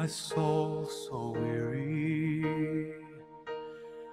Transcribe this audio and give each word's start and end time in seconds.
My 0.00 0.06
soul 0.06 0.86
so 0.86 1.34
weary. 1.36 2.94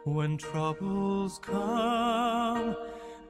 When 0.03 0.37
troubles 0.37 1.39
come 1.41 2.75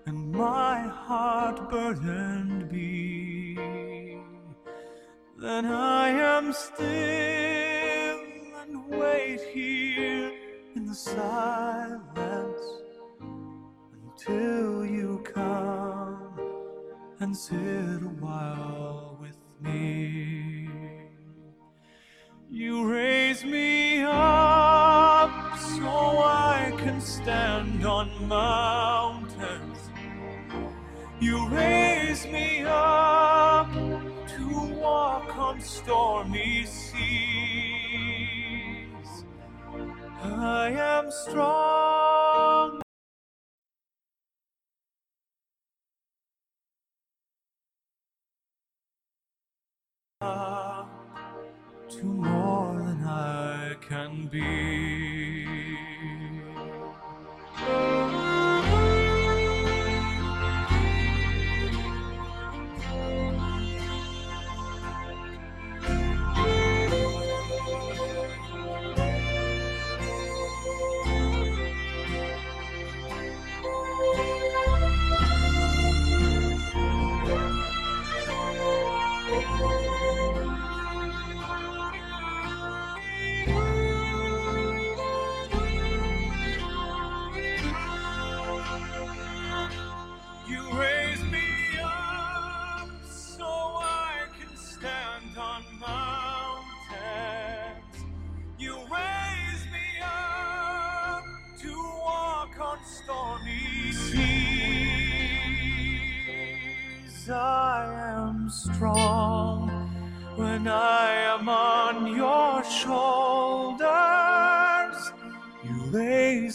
and 0.08 0.32
my 0.32 0.80
heart 0.80 1.70
burdened 1.70 2.68
be, 2.68 3.54
then 5.38 5.68
I 5.68 6.10
am 6.10 6.52
still 6.52 6.80
and 8.64 8.88
wait 8.88 9.42
here 9.54 10.32
in 10.76 10.88
the 10.88 10.96
silence 10.96 12.66
until 13.94 14.84
you 14.84 15.22
come 15.32 16.40
and 17.20 17.38
sit 17.38 18.02
a 18.02 18.14
while 18.20 18.77
mountains. 28.28 29.90
You 31.20 31.48
raise 31.50 32.26
me 32.26 32.64
up 32.66 33.72
to 33.74 34.76
walk 34.80 35.38
on 35.38 35.62
stormy 35.62 36.66
seas. 36.66 36.94
I 40.22 40.72
am 40.72 41.10
strong. 41.10 41.77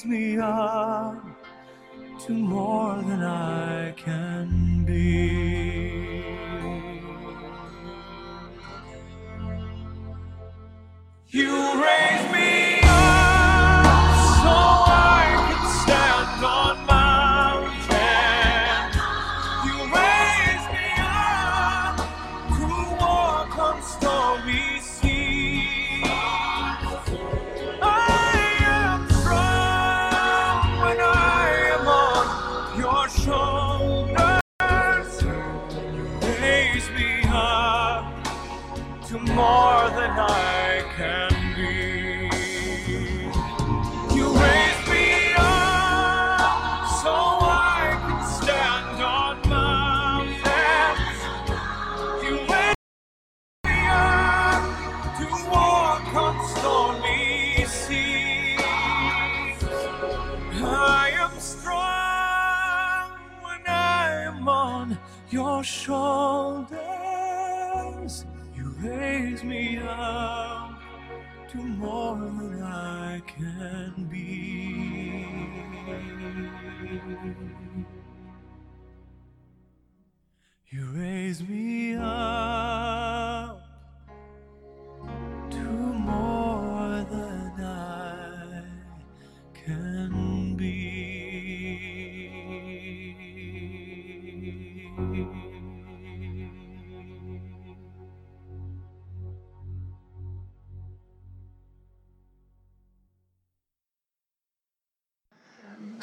Me 0.06 0.38
up 0.38 1.22
to 2.18 2.32
more 2.32 2.96
than 3.02 3.22
I 3.22 3.92
can 3.92 4.84
be. 4.86 6.24
You 11.28 11.82
raise 11.82 12.21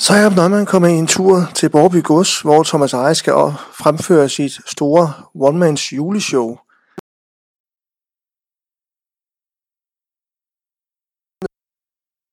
Så 0.09 0.15
er 0.15 0.47
man 0.49 0.65
kommet 0.65 0.91
en 0.99 1.07
tur 1.07 1.37
til 1.55 1.69
Borby 1.69 2.03
Gods, 2.03 2.41
hvor 2.41 2.63
Thomas 2.63 2.93
Eje 2.93 3.15
skal 3.15 3.33
fremføre 3.81 4.29
sit 4.29 4.51
store 4.65 5.05
one-mans 5.47 5.93
juleshow. 5.97 6.49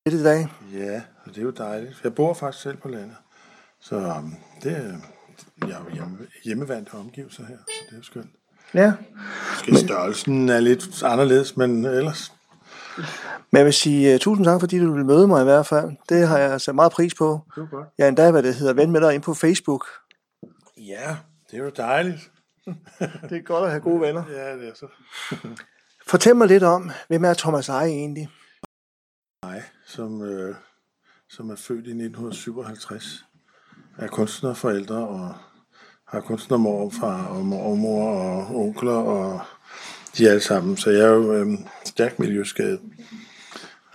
I 0.06 0.22
dag. 0.28 0.48
Ja, 0.72 1.02
og 1.24 1.34
det 1.34 1.38
er 1.38 1.42
jo 1.42 1.50
dejligt. 1.50 2.00
Jeg 2.04 2.14
bor 2.14 2.34
faktisk 2.34 2.62
selv 2.62 2.76
på 2.76 2.88
landet. 2.88 3.16
Så 3.80 3.96
um, 3.96 4.34
det 4.62 4.72
er, 4.76 4.98
jeg 5.68 5.76
er 5.76 5.84
jo 5.84 5.90
hjemme, 5.94 6.18
hjemmevandte 6.44 6.90
omgivelser 6.94 7.46
her, 7.46 7.58
så 7.66 7.72
det 7.86 7.92
er 7.92 7.96
jo 7.96 8.02
skønt. 8.02 8.30
Ja. 8.74 8.92
Måske 9.58 9.86
størrelsen 9.86 10.48
er 10.48 10.60
lidt 10.60 11.02
anderledes, 11.02 11.56
men 11.56 11.84
ellers. 11.84 12.35
Men 13.50 13.58
jeg 13.58 13.64
vil 13.64 13.72
sige 13.72 14.14
uh, 14.14 14.20
tusind 14.20 14.46
tak, 14.46 14.60
fordi 14.60 14.78
du 14.78 14.92
vil 14.92 15.04
møde 15.04 15.28
mig 15.28 15.40
i 15.40 15.44
hvert 15.44 15.66
fald. 15.66 15.90
Det 16.08 16.28
har 16.28 16.38
jeg 16.38 16.60
sat 16.60 16.74
meget 16.74 16.92
pris 16.92 17.14
på. 17.14 17.40
Det 17.54 17.62
er 17.62 17.66
godt. 17.66 17.88
Jeg 17.98 18.04
er 18.04 18.08
endda, 18.08 18.30
hvad 18.30 18.42
det 18.42 18.54
hedder, 18.54 18.72
ven 18.72 18.90
med 18.90 19.00
dig 19.00 19.14
ind 19.14 19.22
på 19.22 19.34
Facebook. 19.34 19.86
Ja, 20.76 21.16
det 21.50 21.58
er 21.58 21.64
jo 21.64 21.70
dejligt. 21.76 22.30
Det 23.28 23.36
er 23.36 23.42
godt 23.42 23.64
at 23.64 23.70
have 23.70 23.80
gode 23.80 24.00
venner. 24.00 24.22
Ja, 24.30 24.56
det 24.56 24.68
er 24.68 24.74
så. 24.74 24.86
Fortæl 26.06 26.36
mig 26.36 26.48
lidt 26.48 26.62
om, 26.62 26.90
hvem 27.08 27.24
er 27.24 27.34
Thomas 27.34 27.68
Eje 27.68 27.88
egentlig? 27.88 28.28
mig, 29.46 29.62
som, 29.86 30.22
øh, 30.22 30.54
som 31.28 31.50
er 31.50 31.56
født 31.56 31.86
i 31.86 31.90
1957, 31.90 33.24
er 33.98 34.06
kunstnerforældre 34.06 35.08
og 35.08 35.34
har 36.08 36.20
kunstnermor 36.20 36.84
og 36.84 36.92
far 36.92 37.26
og 37.26 37.44
mormor 37.44 38.10
og 38.10 38.56
onkler 38.56 38.92
og 38.92 39.40
de 40.18 40.28
alle 40.28 40.40
sammen. 40.40 40.76
Så 40.76 40.90
jeg 40.90 41.00
er 41.00 41.14
jo 41.14 41.32
øh, 41.32 41.46
stærkt 41.84 42.18
miljøskadet. 42.18 42.80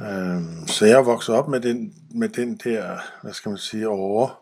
Øh, 0.01 0.41
så 0.67 0.85
jeg 0.85 0.99
er 0.99 1.03
vokset 1.03 1.35
op 1.35 1.47
med 1.47 1.59
den, 1.59 1.93
med 2.15 2.29
den 2.29 2.59
der, 2.63 2.97
hvad 3.21 3.33
skal 3.33 3.49
man 3.49 3.57
sige, 3.57 3.87
over. 3.87 4.41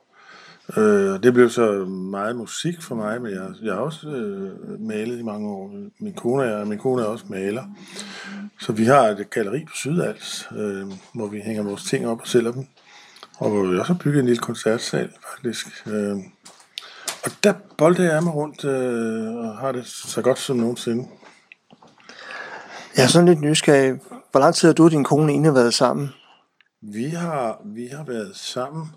Øh, 0.78 1.24
det 1.24 1.34
blev 1.34 1.50
så 1.50 1.86
meget 1.86 2.36
musik 2.36 2.81
for 2.81 2.96
mig, 2.96 3.22
men 3.22 3.31
jeg, 3.31 3.50
jeg 3.62 3.74
har 3.74 3.81
også 3.81 4.08
øh, 4.08 4.81
malet 4.81 5.20
i 5.20 5.24
mange 5.24 5.50
år. 5.50 5.72
Min 6.00 6.14
kone 6.14 6.44
er, 6.44 6.66
min 6.66 6.80
kone 6.80 7.02
er 7.02 7.06
også 7.06 7.26
maler. 7.28 7.64
Så 8.60 8.72
vi 8.72 8.86
har 8.86 9.02
et 9.02 9.30
galleri 9.30 9.66
på 9.66 9.72
Sydals, 9.76 10.48
øh, 10.58 10.88
hvor 11.14 11.28
vi 11.28 11.40
hænger 11.40 11.64
vores 11.64 11.84
ting 11.84 12.08
op 12.08 12.22
og 12.22 12.28
sælger 12.28 12.52
dem. 12.52 12.66
Og 13.38 13.50
hvor 13.50 13.66
vi 13.66 13.80
også 13.80 13.94
har 13.94 14.00
bygget 14.04 14.20
en 14.20 14.26
lille 14.26 14.42
koncertsal, 14.42 15.10
faktisk. 15.31 15.88
Øh, 15.88 16.18
og 17.26 17.31
der 17.44 17.54
bolder 17.78 18.14
jeg 18.14 18.24
mig 18.24 18.36
rundt 18.36 18.66
øh, 18.66 19.36
og 19.36 19.58
har 19.58 19.72
det 19.72 19.86
så 19.86 20.22
godt 20.22 20.40
som 20.40 20.58
nogensinde. 20.58 21.08
Jeg 22.98 23.04
er 23.04 23.08
sådan 23.08 23.28
lidt 23.28 23.42
nysgerrig. 23.42 24.00
Hvor 24.32 24.40
lang 24.40 24.56
tid 24.56 24.68
har 24.68 24.74
du 24.74 24.84
og 24.84 24.92
din 24.92 25.04
kone 25.04 25.32
egentlig 25.32 25.54
været 25.54 25.74
sammen? 25.74 26.10
Vi 26.82 27.10
har, 27.10 27.62
vi 27.66 27.88
har 27.88 28.04
været 28.04 28.36
sammen 28.36 28.88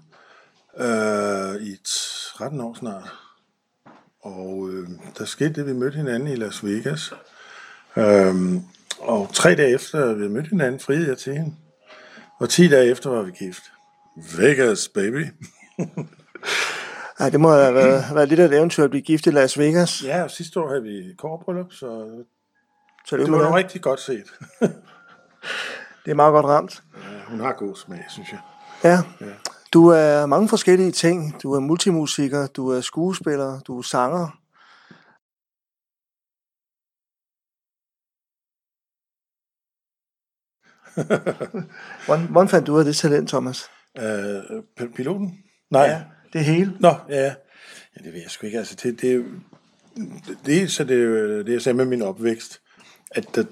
øh, 0.79 1.63
i 1.63 1.77
13 2.37 2.61
år 2.61 2.75
snart. 2.75 3.13
Og 4.23 4.69
øh, 4.71 4.89
der 5.19 5.25
skete 5.25 5.53
det, 5.53 5.67
vi 5.67 5.73
mødte 5.73 5.97
hinanden 5.97 6.29
i 6.29 6.37
Las 6.37 6.65
Vegas. 6.65 7.13
Øh, 7.97 8.35
og 9.01 9.31
tre 9.35 9.55
dage 9.55 9.75
efter 9.75 10.15
vi 10.15 10.29
mødte 10.29 10.49
hinanden, 10.49 10.81
friede 10.81 11.09
jeg 11.09 11.19
til 11.19 11.33
hende. 11.33 11.55
Og 12.41 12.49
10 12.49 12.69
dage 12.69 12.91
efter 12.91 13.11
var 13.11 13.23
vi 13.23 13.31
gift. 13.31 13.63
Vegas, 14.37 14.89
baby. 14.89 15.27
Ej, 17.21 17.31
det 17.31 17.41
må 17.41 17.51
have 17.51 17.75
været, 17.75 18.05
været 18.15 18.29
lidt 18.29 18.41
af 18.41 18.45
et 18.45 18.55
eventyr 18.55 18.85
at 18.85 18.91
blive 18.91 19.03
gift 19.03 19.27
i 19.27 19.31
Las 19.31 19.59
Vegas. 19.59 20.05
Ja, 20.05 20.23
og 20.23 20.31
sidste 20.31 20.61
år 20.61 20.69
havde 20.69 20.83
vi 20.83 21.15
kårbryllup, 21.19 21.73
så 21.73 22.09
Så 23.07 23.17
det 23.17 23.27
det, 23.27 23.33
var 23.33 23.57
rigtig 23.57 23.83
godt 23.83 24.01
set. 24.01 24.25
det 26.05 26.11
er 26.11 26.15
meget 26.15 26.33
godt 26.33 26.47
ramt. 26.47 26.83
Ja, 26.97 27.01
hun 27.29 27.41
har 27.41 27.53
god 27.53 27.77
smag, 27.77 28.05
synes 28.09 28.33
jeg. 28.33 28.41
Ja. 28.85 28.99
Du 29.73 29.87
er 29.87 30.27
mange 30.27 30.49
forskellige 30.49 30.93
ting. 30.93 31.43
Du 31.43 31.53
er 31.53 31.61
multimusiker, 31.61 32.47
du 32.47 32.69
er 32.69 32.81
skuespiller, 32.81 33.61
du 33.61 33.79
er 33.79 33.83
sanger. 33.83 34.39
hvordan, 42.07 42.27
hvordan 42.27 42.49
fandt 42.49 42.67
du 42.67 42.75
ud 42.75 42.79
af 42.79 42.85
det 42.85 42.97
talent, 42.97 43.29
Thomas? 43.29 43.71
Øh, 43.99 44.89
piloten? 44.95 45.39
Nej. 45.71 46.01
det 46.33 46.45
hele. 46.45 46.77
Nå, 46.81 46.95
ja. 47.09 47.23
ja. 47.23 47.35
det 48.05 48.13
ved 48.13 48.21
jeg 48.21 48.31
sgu 48.31 48.47
ikke. 48.47 48.59
Altså, 48.59 48.75
det, 48.83 49.01
det, 49.01 49.15
er 49.15 49.23
det, 50.47 50.73
så 50.73 50.85
det, 50.85 51.03
er 51.03 51.43
det 51.43 51.53
jeg 51.53 51.63
sagde 51.63 51.77
med 51.77 51.85
min 51.85 52.03
opvækst, 52.03 52.61
at 53.15 53.35
der, 53.35 53.45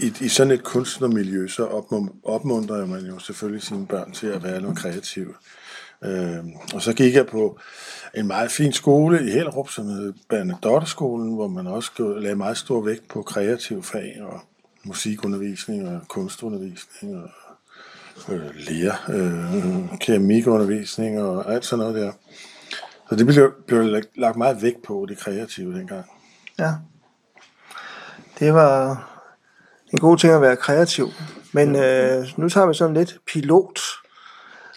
i, 0.00 0.12
i 0.20 0.28
sådan 0.28 0.50
et 0.50 0.64
kunstnermiljø, 0.64 1.48
så 1.48 1.66
opmun- 1.66 2.20
opmuntrer 2.24 2.86
man 2.86 3.06
jo 3.06 3.18
selvfølgelig 3.18 3.62
sine 3.62 3.86
børn 3.86 4.12
til 4.12 4.26
at 4.26 4.42
være 4.42 4.60
noget 4.60 4.78
kreative. 4.78 5.34
Øh, 6.04 6.38
og 6.74 6.82
så 6.82 6.92
gik 6.92 7.14
jeg 7.14 7.26
på 7.26 7.58
en 8.14 8.26
meget 8.26 8.50
fin 8.50 8.72
skole 8.72 9.28
i 9.28 9.30
Hellerup, 9.30 9.70
som 9.70 9.86
hed 9.86 10.12
Bernadotteskolen, 10.28 11.34
hvor 11.34 11.48
man 11.48 11.66
også 11.66 12.14
lagde 12.20 12.36
meget 12.36 12.56
stor 12.56 12.80
vægt 12.80 13.08
på 13.08 13.22
kreative 13.22 13.82
fag 13.82 14.16
og 14.20 14.40
musikundervisning 14.84 15.88
og 15.88 16.00
kunstundervisning 16.08 17.22
og 17.22 17.30
øh, 18.28 18.50
lærer, 18.54 18.96
øh, 19.08 19.98
keramikundervisning 19.98 21.22
og 21.22 21.52
alt 21.54 21.64
sådan 21.64 21.78
noget 21.78 21.94
der. 21.94 22.12
Så 23.08 23.16
det 23.16 23.26
blev, 23.26 23.52
blev 23.66 24.02
lagt 24.14 24.36
meget 24.36 24.62
vægt 24.62 24.82
på, 24.82 25.06
det 25.08 25.18
kreative 25.18 25.78
dengang. 25.78 26.04
Ja. 26.58 26.72
Det 28.38 28.54
var 28.54 29.04
en 29.92 29.98
god 29.98 30.18
ting 30.18 30.32
at 30.32 30.40
være 30.40 30.56
kreativ. 30.56 31.08
Men 31.52 31.76
øh, 31.76 32.26
nu 32.36 32.48
tager 32.48 32.66
vi 32.66 32.74
sådan 32.74 32.94
lidt 32.94 33.18
pilot. 33.32 33.80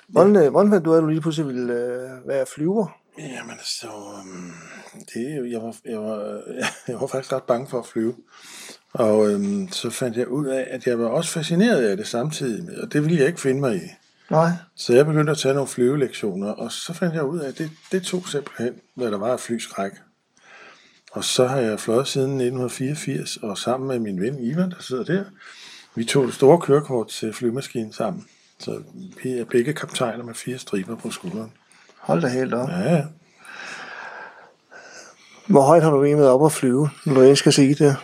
Hvordan, 0.08 0.36
øh, 0.36 0.52
hvordan 0.52 0.72
fandt 0.72 0.86
du 0.86 0.94
at 0.94 1.02
du 1.02 1.08
lige 1.08 1.22
pludselig 1.22 1.48
ville 1.48 1.74
øh, 1.74 2.28
være 2.28 2.46
flyver? 2.56 2.88
Jamen 3.18 3.52
altså, 3.52 3.88
øhm, 3.88 4.54
det, 5.14 5.52
jeg, 5.52 5.62
var, 5.62 5.76
jeg, 5.86 6.00
var, 6.00 6.42
jeg 6.88 7.02
var 7.02 7.08
faktisk 7.08 7.34
ret 7.34 7.44
bange 7.44 7.68
for 7.68 7.80
at 7.80 7.86
flyve. 7.86 8.16
Og 8.94 9.32
øhm, 9.32 9.72
så 9.72 9.90
fandt 9.90 10.18
jeg 10.18 10.28
ud 10.28 10.48
af, 10.48 10.68
at 10.70 10.88
jeg 10.88 11.00
var 11.00 11.08
også 11.08 11.32
fascineret 11.32 11.84
af 11.84 11.98
det 11.98 12.08
samtidig 12.08 12.64
med, 12.64 12.78
og 12.78 12.94
det 12.94 13.04
ville 13.04 13.18
jeg 13.18 13.28
ikke 13.28 13.42
finde 13.42 13.60
mig 13.60 13.76
i. 13.76 13.90
Nej. 14.30 14.50
Så 14.76 14.94
jeg 14.94 15.06
begyndte 15.06 15.32
at 15.32 15.38
tage 15.38 15.54
nogle 15.54 15.68
flyvelektioner, 15.68 16.52
og 16.52 16.72
så 16.72 16.94
fandt 16.94 17.16
jeg 17.16 17.24
ud 17.24 17.40
af, 17.40 17.48
at 17.48 17.58
det, 17.58 17.72
det 17.92 18.04
tog 18.04 18.28
simpelthen, 18.28 18.74
hvad 18.96 19.12
der 19.12 19.18
var 19.18 19.32
af 19.32 19.40
flyskræk. 19.40 19.92
Og 21.12 21.24
så 21.24 21.48
har 21.48 21.58
jeg 21.58 21.80
fløjet 21.80 22.08
siden 22.08 22.32
1984, 22.32 23.38
og 23.38 23.58
sammen 23.58 23.88
med 23.88 24.00
min 24.00 24.22
ven 24.22 24.40
Ivan, 24.40 24.72
der 24.72 24.80
sidder 24.80 25.04
der, 25.04 25.24
vi 25.96 26.06
tog 26.06 26.26
det 26.26 26.34
store 26.34 26.62
kørekort 26.62 27.08
til 27.08 27.34
flymaskinen 27.34 27.94
sammen. 27.94 28.28
Så 28.60 28.82
vi 29.24 29.32
er 29.32 29.46
begge 29.46 29.74
kaptajner 29.74 30.24
med 30.24 30.34
fire 30.34 30.58
striber 30.58 30.96
på 30.96 31.12
skulderen. 31.12 31.52
Hold 32.00 32.22
da 32.22 32.28
helt 32.28 32.54
op. 32.54 32.70
Ja, 32.70 32.80
ja. 32.80 33.04
Hvor 35.48 35.62
højt 35.62 35.84
har 35.84 35.92
du 35.92 36.04
egentlig 36.04 36.18
været 36.18 36.32
op 36.32 36.46
at 36.46 36.52
flyve, 36.52 36.90
når 37.06 37.22
du 37.22 37.36
skal 37.36 37.54
sige 37.54 37.76
det? 37.76 37.96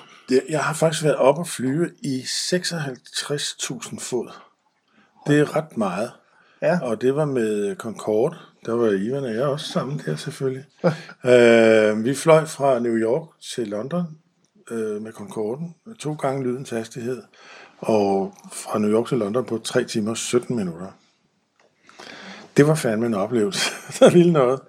Jeg 0.50 0.63
har 0.63 0.74
faktisk 0.74 1.04
været 1.04 1.15
oppe 1.15 1.42
at 1.42 1.48
flyve 1.48 1.92
i 2.01 2.21
56.000 2.21 3.99
fod. 3.99 4.31
Det 5.28 5.40
er 5.40 5.56
ret 5.56 5.78
meget. 5.78 6.11
Ja. 6.61 6.80
Og 6.81 7.02
det 7.02 7.16
var 7.16 7.26
med 7.26 7.76
Concorde. 7.76 8.37
Der 8.66 8.73
var 8.73 8.87
Ivan 8.87 9.23
og 9.23 9.33
jeg 9.33 9.44
også 9.44 9.69
sammen 9.69 10.02
der 10.06 10.16
selvfølgelig. 10.16 10.66
øh, 11.31 12.06
vi 12.06 12.16
fløj 12.16 12.45
fra 12.45 12.80
New 12.80 12.95
York 12.95 13.28
til 13.56 13.68
London 13.68 14.06
øh, 14.71 15.02
med 15.02 15.11
Concorden. 15.11 15.76
To 15.99 16.14
gange 16.14 16.44
lydens 16.44 16.69
hastighed. 16.69 17.23
Og 17.80 18.33
fra 18.52 18.80
New 18.80 18.92
York 18.92 19.07
til 19.07 19.18
London 19.18 19.45
på 19.45 19.57
3 19.57 19.83
timer 19.83 20.11
og 20.11 20.18
17 20.18 20.56
minutter. 20.56 20.87
Det 22.57 22.68
var 22.68 22.76
fandme 22.76 23.06
en 23.06 23.14
oplevelse. 23.14 23.71
der 23.99 24.09
ville 24.09 24.33
noget. 24.33 24.59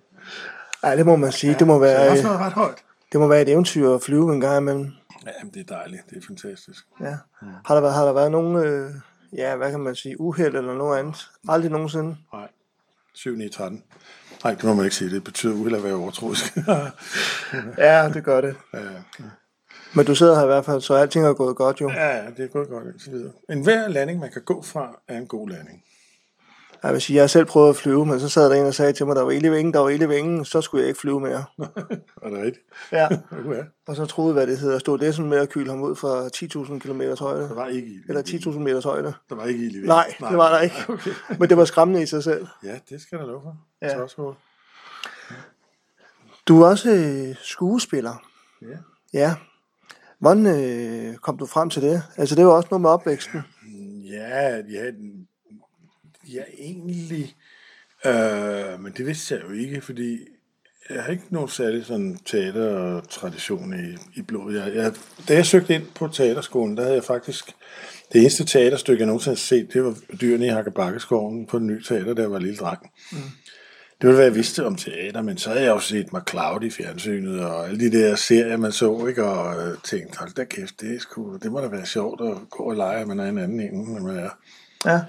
Ej, 0.82 0.96
det 0.96 1.06
må 1.06 1.16
man 1.16 1.32
sige. 1.32 1.56
Det 1.58 1.66
må 1.66 1.78
være, 1.78 2.08
været 2.08 2.24
ret 2.24 2.52
højt. 2.52 2.84
det 3.12 3.20
må 3.20 3.26
være 3.26 3.42
et 3.42 3.48
eventyr 3.48 3.90
at 3.94 4.02
flyve 4.02 4.34
en 4.34 4.40
gang 4.40 4.58
imellem. 4.58 4.92
Ja, 5.26 5.48
det 5.54 5.70
er 5.70 5.74
dejligt. 5.74 6.02
Det 6.10 6.16
er 6.16 6.26
fantastisk. 6.26 6.86
Ja. 7.00 7.16
Har 7.64 7.74
der 7.74 7.80
været, 7.80 7.94
har 7.94 8.04
der 8.04 8.12
været 8.12 8.30
nogen, 8.32 8.56
øh, 8.56 8.90
ja, 9.32 9.56
hvad 9.56 9.70
kan 9.70 9.80
man 9.80 9.94
sige, 9.94 10.20
uheld 10.20 10.54
eller 10.56 10.74
noget 10.74 10.98
andet? 10.98 11.30
Aldrig 11.48 11.70
nogensinde. 11.70 12.16
Nej. 12.32 12.48
7 13.14 13.36
9 13.36 13.48
13. 13.48 13.84
Nej, 14.44 14.54
det 14.54 14.64
må 14.64 14.74
man 14.74 14.84
ikke 14.84 14.96
sige. 14.96 15.10
Det 15.10 15.24
betyder 15.24 15.54
uheld 15.54 15.74
at 15.76 15.84
være 15.84 15.94
overtroisk. 15.94 16.56
Ja, 17.78 18.10
det 18.14 18.24
gør 18.24 18.40
det. 18.40 18.56
ja, 18.74 18.78
Men 19.94 20.06
du 20.06 20.14
sidder 20.14 20.34
her 20.36 20.42
i 20.42 20.46
hvert 20.46 20.64
fald, 20.64 20.80
så 20.80 20.94
alting 20.94 21.24
er 21.26 21.32
gået 21.34 21.56
godt 21.56 21.80
jo. 21.80 21.90
ja, 21.90 22.26
det 22.36 22.44
er 22.44 22.48
gået 22.48 22.68
godt 22.68 22.84
indtil 22.86 23.12
videre. 23.12 23.32
En 23.50 23.62
hver 23.62 23.88
landing, 23.88 24.20
man 24.20 24.32
kan 24.32 24.42
gå 24.42 24.62
fra, 24.62 25.00
er 25.08 25.18
en 25.18 25.26
god 25.26 25.48
landing. 25.48 25.82
Jeg 26.82 26.92
vil 26.92 27.00
sige, 27.00 27.14
jeg 27.14 27.22
har 27.22 27.28
selv 27.28 27.44
prøvet 27.44 27.68
at 27.68 27.76
flyve, 27.76 28.06
men 28.06 28.20
så 28.20 28.28
sad 28.28 28.50
der 28.50 28.56
en 28.56 28.66
og 28.66 28.74
sagde 28.74 28.92
til 28.92 29.06
mig, 29.06 29.16
der 29.16 29.22
var 29.22 29.30
ild 29.30 29.44
i 29.44 29.48
vingen, 29.48 29.74
der 29.74 29.80
var 29.80 29.88
ild 29.88 30.02
i 30.02 30.08
vingen, 30.08 30.44
så 30.44 30.60
skulle 30.60 30.82
jeg 30.82 30.88
ikke 30.88 31.00
flyve 31.00 31.20
mere. 31.20 31.44
Er 32.22 32.28
det 32.30 32.38
rigtigt? 32.38 32.66
Ja. 32.92 33.08
Ja. 33.56 33.62
Og 33.86 33.96
så 33.96 34.06
troede, 34.06 34.32
hvad 34.32 34.46
det 34.46 34.58
hedder, 34.58 34.78
stod 34.78 34.98
det 34.98 35.14
sådan 35.14 35.30
med 35.30 35.38
at 35.38 35.48
kyle 35.48 35.70
ham 35.70 35.82
ud 35.82 35.96
fra 35.96 36.26
10.000 36.26 36.78
km 36.78 37.02
højde. 37.24 37.42
Der 37.48 37.54
var 37.54 37.66
ikke 37.66 37.88
ild. 37.88 38.02
Eller 38.08 38.22
vingen. 38.22 38.52
10.000 38.52 38.58
meters 38.58 38.84
højde. 38.84 39.14
Der 39.28 39.34
var 39.34 39.44
ikke 39.44 39.60
ild 39.60 39.70
i 39.70 39.74
vingen. 39.74 39.88
Nej, 39.88 40.14
det 40.30 40.36
var 40.36 40.52
der 40.52 40.60
ikke. 40.60 40.76
Okay. 40.88 41.10
Men 41.38 41.48
det 41.48 41.56
var 41.56 41.64
skræmmende 41.64 42.02
i 42.02 42.06
sig 42.06 42.24
selv. 42.24 42.46
Ja, 42.64 42.78
det 42.90 43.00
skal 43.00 43.18
der 43.18 43.26
lov 43.26 43.42
for. 43.42 43.56
Ja. 43.82 43.86
Ja. 43.86 43.94
Så 43.94 44.02
også 44.02 44.34
Du 46.48 46.62
er 46.62 46.66
også 46.66 46.90
øh, 46.90 47.36
skuespiller. 47.42 48.22
Ja. 48.62 48.76
Ja. 49.12 49.34
Hvordan 50.18 50.46
øh, 50.46 51.16
kom 51.16 51.38
du 51.38 51.46
frem 51.46 51.70
til 51.70 51.82
det? 51.82 52.02
Altså, 52.16 52.34
det 52.34 52.46
var 52.46 52.52
også 52.52 52.68
noget 52.70 52.82
med 52.82 52.90
opvæksten. 52.90 53.42
Ja, 54.10 54.56
ja, 54.56 54.90
ja 56.34 56.42
egentlig. 56.58 57.36
Øh, 58.06 58.80
men 58.80 58.92
det 58.96 59.06
vidste 59.06 59.34
jeg 59.34 59.42
jo 59.44 59.50
ikke, 59.50 59.80
fordi 59.80 60.18
jeg 60.90 61.02
har 61.02 61.12
ikke 61.12 61.24
nogen 61.30 61.48
særlig 61.48 61.86
sådan 61.86 62.18
teatertradition 62.24 63.74
i, 63.74 64.18
i 64.18 64.22
blodet. 64.22 64.60
Jeg, 64.60 64.74
jeg, 64.74 64.92
da 65.28 65.34
jeg 65.34 65.46
søgte 65.46 65.74
ind 65.74 65.86
på 65.94 66.08
teaterskolen, 66.08 66.76
der 66.76 66.82
havde 66.82 66.94
jeg 66.94 67.04
faktisk... 67.04 67.44
Det 68.12 68.20
eneste 68.20 68.44
teaterstykke, 68.44 69.00
jeg 69.00 69.06
nogensinde 69.06 69.34
har 69.34 69.38
set, 69.38 69.72
det 69.72 69.84
var 69.84 69.96
Dyrene 70.20 70.46
i 70.46 70.48
Hakkebakkeskoven 70.48 71.46
på 71.46 71.58
den 71.58 71.66
nye 71.66 71.82
teater, 71.82 72.14
jeg 72.22 72.30
var 72.30 72.38
lille 72.38 72.56
dreng. 72.56 72.90
Mm. 73.12 73.18
Det 74.00 74.08
var, 74.08 74.14
hvad 74.14 74.24
jeg 74.24 74.34
vidste 74.34 74.66
om 74.66 74.76
teater, 74.76 75.22
men 75.22 75.38
så 75.38 75.48
havde 75.48 75.62
jeg 75.62 75.70
jo 75.70 75.80
set 75.80 76.12
McCloud 76.12 76.62
i 76.62 76.70
fjernsynet, 76.70 77.40
og 77.40 77.68
alle 77.68 77.80
de 77.80 77.98
der 77.98 78.16
serier, 78.16 78.56
man 78.56 78.72
så, 78.72 79.06
ikke? 79.06 79.24
og 79.24 79.68
øh, 79.68 79.78
tænkte, 79.84 80.18
hold 80.18 80.34
da 80.34 80.44
kæft, 80.44 80.80
det, 80.80 80.94
er 80.94 81.00
sgu, 81.00 81.38
det 81.42 81.52
må 81.52 81.60
da 81.60 81.66
være 81.66 81.86
sjovt 81.86 82.20
at 82.20 82.36
gå 82.50 82.64
og 82.64 82.76
lege, 82.76 83.00
at 83.00 83.08
man 83.08 83.20
er 83.20 83.28
en 83.28 83.38
anden 83.38 83.60
en, 83.60 83.74
end 83.74 83.98
man 83.98 84.16
er. 84.16 84.30
Ja. 84.86 85.00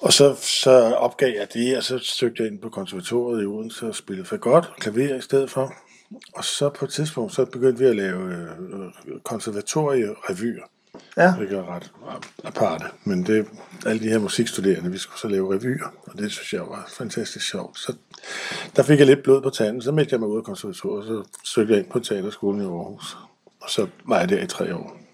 Og 0.00 0.12
så, 0.12 0.34
så 0.62 0.70
opgav 0.94 1.28
jeg 1.28 1.48
det, 1.54 1.76
og 1.76 1.82
så 1.82 1.98
søgte 1.98 2.42
jeg 2.42 2.52
ind 2.52 2.60
på 2.60 2.68
konservatoriet 2.68 3.42
i 3.42 3.46
Odense 3.46 3.86
og 3.86 3.94
spillede 3.94 4.26
for 4.28 4.36
godt 4.36 4.72
klaver 4.78 5.14
i 5.14 5.20
stedet 5.20 5.50
for. 5.50 5.74
Og 6.34 6.44
så 6.44 6.68
på 6.68 6.84
et 6.84 6.90
tidspunkt, 6.90 7.34
så 7.34 7.44
begyndte 7.44 7.78
vi 7.78 7.84
at 7.84 7.96
lave 7.96 8.32
øh, 8.32 9.20
konservatorierevyer. 9.22 10.62
Ja. 11.16 11.34
Det 11.40 11.52
er 11.52 11.74
ret 11.74 11.92
aparte, 12.44 12.84
men 13.04 13.26
det, 13.26 13.46
alle 13.86 14.02
de 14.02 14.08
her 14.08 14.18
musikstuderende, 14.18 14.90
vi 14.90 14.98
skulle 14.98 15.18
så 15.20 15.28
lave 15.28 15.54
revyer, 15.54 15.94
og 16.02 16.18
det 16.18 16.32
synes 16.32 16.52
jeg 16.52 16.60
var 16.60 16.88
fantastisk 16.88 17.50
sjovt. 17.50 17.78
Så 17.78 17.94
der 18.76 18.82
fik 18.82 18.98
jeg 18.98 19.06
lidt 19.06 19.22
blod 19.22 19.42
på 19.42 19.50
tanden, 19.50 19.82
så 19.82 19.92
meldte 19.92 20.12
jeg 20.12 20.20
mig 20.20 20.28
ud 20.28 20.36
af 20.38 20.44
konservatoriet, 20.44 21.08
og 21.10 21.24
så 21.24 21.30
søgte 21.44 21.72
jeg 21.72 21.80
ind 21.80 21.90
på 21.90 22.00
teaterskolen 22.00 22.60
i 22.60 22.64
Aarhus. 22.64 23.16
Og 23.60 23.70
så 23.70 23.86
var 24.04 24.18
jeg 24.18 24.28
der 24.28 24.42
i 24.42 24.46
tre 24.46 24.74
år. 24.74 25.05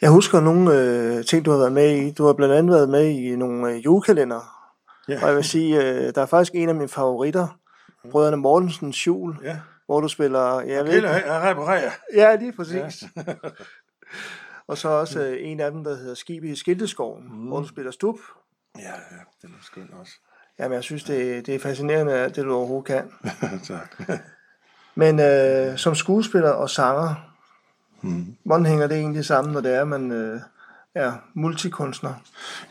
Jeg 0.00 0.10
husker 0.10 0.40
nogle 0.40 0.74
øh, 0.74 1.24
ting, 1.24 1.44
du 1.44 1.50
har 1.50 1.58
været 1.58 1.72
med 1.72 1.96
i. 1.96 2.10
Du 2.10 2.26
har 2.26 2.32
blandt 2.32 2.54
andet 2.54 2.74
været 2.74 2.88
med 2.88 3.08
i 3.08 3.36
nogle 3.36 3.72
øh, 3.72 3.84
julekalender. 3.84 4.70
Ja. 5.08 5.22
Og 5.22 5.28
jeg 5.28 5.36
vil 5.36 5.44
sige, 5.44 5.82
øh, 5.82 6.14
der 6.14 6.22
er 6.22 6.26
faktisk 6.26 6.54
en 6.54 6.68
af 6.68 6.74
mine 6.74 6.88
favoritter. 6.88 7.58
Brødrene 8.10 8.36
Mortensens 8.36 9.06
jul. 9.06 9.36
Ja. 9.42 9.58
Hvor 9.86 10.00
du 10.00 10.08
spiller... 10.08 10.60
Jeg 10.60 10.84
ved, 10.84 11.02
jeg 11.02 11.40
reparerer. 11.42 11.90
Ja, 12.14 12.36
lige 12.36 12.52
præcis. 12.52 13.04
Ja. 13.16 13.22
Og 14.68 14.78
så 14.78 14.88
også 14.88 15.20
øh, 15.20 15.36
en 15.40 15.60
af 15.60 15.70
dem, 15.70 15.84
der 15.84 15.96
hedder 15.96 16.14
Skib 16.14 16.44
i 16.44 16.54
Skilteskoven, 16.54 17.24
mm. 17.24 17.46
hvor 17.48 17.60
du 17.60 17.66
spiller 17.66 17.90
stup. 17.90 18.16
Ja, 18.78 18.82
ja, 18.82 19.16
den 19.42 19.50
er 19.50 19.64
skøn 19.64 19.90
også. 20.00 20.12
Jamen, 20.58 20.74
jeg 20.74 20.82
synes, 20.82 21.04
det, 21.04 21.46
det 21.46 21.54
er 21.54 21.58
fascinerende, 21.58 22.12
det 22.12 22.36
du 22.36 22.54
overhovedet 22.54 22.86
kan. 22.86 23.12
tak. 23.74 24.02
Men 24.94 25.20
øh, 25.20 25.78
som 25.78 25.94
skuespiller 25.94 26.50
og 26.50 26.70
sanger, 26.70 27.29
mm. 28.02 28.36
hvordan 28.44 28.66
hænger 28.66 28.86
det 28.86 28.96
egentlig 28.96 29.24
sammen, 29.24 29.52
når 29.54 29.60
det 29.60 29.74
er, 29.74 29.84
man 29.84 30.12
øh, 30.12 30.40
er 30.94 31.12
multikunstner? 31.34 32.14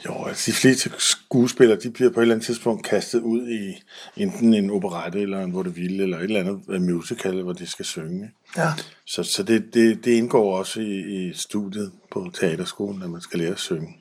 Jo, 0.06 0.26
altså 0.26 0.52
de 0.52 0.56
fleste 0.56 0.92
skuespillere, 0.98 1.80
de 1.80 1.92
bliver 1.92 2.10
på 2.10 2.20
et 2.20 2.22
eller 2.22 2.36
andet 2.36 2.46
tidspunkt 2.46 2.86
kastet 2.86 3.22
ud 3.22 3.48
i 3.48 3.84
enten 4.18 4.54
en 4.54 4.70
operette, 4.70 5.22
eller 5.22 5.40
en 5.40 5.54
vaudeville, 5.54 6.04
eller 6.04 6.18
et 6.18 6.24
eller 6.24 6.40
andet 6.40 6.62
øh, 6.70 6.82
musical, 6.82 7.42
hvor 7.42 7.54
de 7.54 7.68
skal 7.68 7.86
synge. 7.86 8.32
Ja. 8.58 8.74
Så, 9.06 9.24
så 9.24 9.44
det, 9.44 9.74
det, 9.74 10.06
det 10.06 10.12
indgår 10.12 10.58
også 10.58 10.80
i, 10.82 11.00
i 11.00 11.34
studiet 11.34 11.92
på 12.12 12.32
teaterskolen, 12.34 13.04
at 13.04 13.10
man 13.10 13.22
skal 13.22 13.40
lære 13.40 13.52
at 13.52 13.60
synge. 13.60 13.98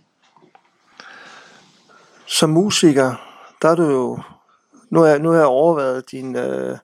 Som 2.27 2.51
musiker, 2.51 3.15
der 3.63 3.69
er 3.69 3.75
du 3.75 3.91
jo... 3.91 4.21
Nu 4.91 5.01
har, 5.01 5.19
nu 5.19 5.29
har 5.29 5.37
jeg 5.37 5.47
overvejet 5.47 6.11
din, 6.11 6.37
øh, 6.37 6.79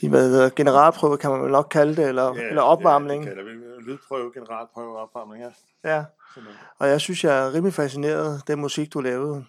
din 0.00 0.10
hvad 0.10 0.30
hedder, 0.30 0.50
generalprøve, 0.56 1.16
kan 1.16 1.30
man 1.30 1.42
vel 1.42 1.50
nok 1.50 1.66
kalde 1.70 1.96
det, 1.96 2.08
eller, 2.08 2.34
ja, 2.34 2.48
eller 2.48 2.62
opvarmning. 2.62 3.24
Ja, 3.24 3.30
det 3.30 3.36
kalder 3.36 3.52
vi 3.52 3.60
lydprøve, 3.90 4.32
generalprøve 4.34 4.96
og 4.96 5.02
opvarmning, 5.02 5.44
ja. 5.44 5.50
Ja, 5.90 6.04
og 6.78 6.88
jeg 6.88 7.00
synes, 7.00 7.24
jeg 7.24 7.46
er 7.46 7.54
rimelig 7.54 7.74
fascineret 7.74 8.42
den 8.46 8.60
musik, 8.60 8.92
du 8.92 9.00
lavede. 9.00 9.44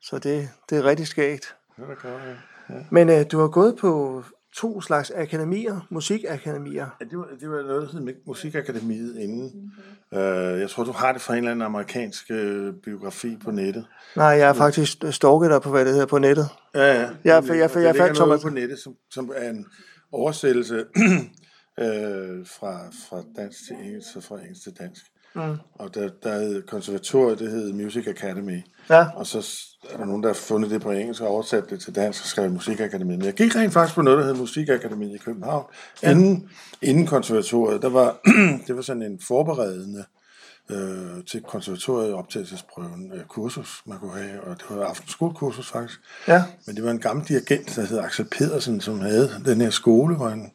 Så 0.00 0.18
det, 0.18 0.50
det 0.70 0.78
er 0.78 0.84
rigtig 0.84 1.06
skægt. 1.06 1.56
Ja, 1.78 1.82
det 1.82 1.98
kan 1.98 2.10
jeg. 2.10 2.36
Ja. 2.70 2.74
Men 2.90 3.08
øh, 3.08 3.24
du 3.32 3.38
har 3.38 3.48
gået 3.48 3.76
på 3.76 4.22
to 4.60 4.80
slags 4.80 5.10
akademier, 5.10 5.86
musikakademier. 5.90 6.86
Ja, 7.00 7.04
det 7.04 7.18
var, 7.18 7.28
det 7.40 7.50
var 7.50 7.62
noget, 7.62 7.88
der 7.92 7.98
hed 7.98 8.14
Musikakademiet 8.26 9.16
inden. 9.16 9.72
Uh, 10.12 10.18
jeg 10.60 10.70
tror, 10.70 10.84
du 10.84 10.92
har 10.92 11.12
det 11.12 11.22
fra 11.22 11.32
en 11.32 11.38
eller 11.38 11.50
anden 11.50 11.66
amerikansk 11.66 12.30
uh, 12.30 12.74
biografi 12.84 13.36
på 13.44 13.50
nettet. 13.50 13.86
Nej, 14.16 14.26
jeg 14.26 14.46
har 14.46 14.54
faktisk 14.54 15.04
stalket 15.10 15.50
dig 15.50 15.62
på, 15.62 15.70
hvad 15.70 15.84
det 15.84 15.92
hedder, 15.92 16.06
på 16.06 16.18
nettet. 16.18 16.48
Ja, 16.74 16.80
ja. 16.80 17.00
Jeg, 17.00 17.10
jeg, 17.24 17.44
jeg, 17.48 17.70
jeg, 17.74 17.82
jeg 17.82 17.96
fandt 17.96 18.16
Thomas... 18.16 18.42
på 18.42 18.48
nettet, 18.48 18.78
som, 18.78 18.94
som 19.10 19.32
er 19.34 19.50
en 19.50 19.66
oversættelse 20.12 20.84
uh, 20.96 21.02
fra, 22.58 22.88
fra 23.08 23.22
dansk 23.36 23.66
til 23.66 23.76
engelsk, 23.84 24.16
og 24.16 24.22
fra 24.22 24.40
engelsk 24.40 24.62
til 24.62 24.72
dansk. 24.78 25.04
Mm. 25.34 25.56
Og 25.74 25.94
der, 25.94 26.08
der 26.22 26.38
hed 26.38 26.62
konservatoriet, 26.62 27.38
det 27.38 27.50
hed 27.50 27.72
Music 27.72 28.06
Academy. 28.06 28.60
Ja. 28.90 29.06
Og 29.14 29.26
så 29.26 29.38
er 29.90 29.96
der 29.96 30.04
nogen, 30.04 30.22
der 30.22 30.28
har 30.28 30.34
fundet 30.34 30.70
det 30.70 30.80
på 30.80 30.90
engelsk 30.90 31.22
og 31.22 31.28
oversat 31.28 31.70
det 31.70 31.80
til 31.80 31.94
dansk 31.94 32.22
og 32.22 32.26
skrevet 32.26 32.52
Musikakademi. 32.52 33.16
Men 33.16 33.24
jeg 33.24 33.34
gik 33.34 33.56
rent 33.56 33.72
faktisk 33.72 33.94
på 33.94 34.02
noget, 34.02 34.18
der 34.18 34.24
hed 34.24 34.34
Musikakademi 34.34 35.14
i 35.14 35.18
København. 35.18 35.64
Ja. 36.02 36.10
Inden, 36.10 36.50
inden 36.82 37.06
konservatoriet, 37.06 37.82
der 37.82 37.88
var, 37.88 38.16
det 38.66 38.76
var 38.76 38.82
sådan 38.82 39.02
en 39.02 39.20
forberedende 39.28 40.04
øh, 40.70 41.24
til 41.30 41.42
konservatoriet 41.42 42.14
optagelsesprøven 42.14 43.12
øh, 43.14 43.24
kursus, 43.24 43.82
man 43.86 43.98
kunne 43.98 44.22
have, 44.22 44.40
og 44.40 44.56
det 44.58 44.76
var 44.76 44.84
aftensskolekursus 44.84 45.70
faktisk. 45.70 46.00
Ja. 46.28 46.44
Men 46.66 46.76
det 46.76 46.84
var 46.84 46.90
en 46.90 47.00
gammel 47.00 47.28
dirigent, 47.28 47.76
der 47.76 47.86
hed 47.86 47.98
Axel 47.98 48.24
Pedersen, 48.24 48.80
som 48.80 49.00
havde 49.00 49.30
den 49.44 49.60
her 49.60 49.70
skole, 49.70 50.16
hvor 50.16 50.28
han 50.28 50.52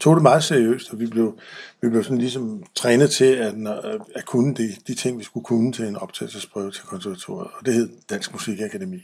tog 0.00 0.16
det 0.16 0.22
meget 0.22 0.44
seriøst, 0.44 0.90
og 0.90 1.00
vi 1.00 1.06
blev, 1.06 1.38
vi 1.80 1.88
blev 1.88 2.02
sådan 2.04 2.18
ligesom 2.18 2.62
trænet 2.74 3.10
til 3.10 3.24
at, 3.24 3.54
at 4.14 4.24
kunne 4.26 4.54
de, 4.54 4.68
de 4.86 4.94
ting, 4.94 5.18
vi 5.18 5.24
skulle 5.24 5.44
kunne 5.44 5.72
til 5.72 5.84
en 5.84 5.96
optagelsesprøve 5.96 6.70
til 6.70 6.82
konservatoriet, 6.82 7.50
og 7.58 7.66
det 7.66 7.74
hed 7.74 7.88
Dansk 8.10 8.32
Musikakademi. 8.32 9.02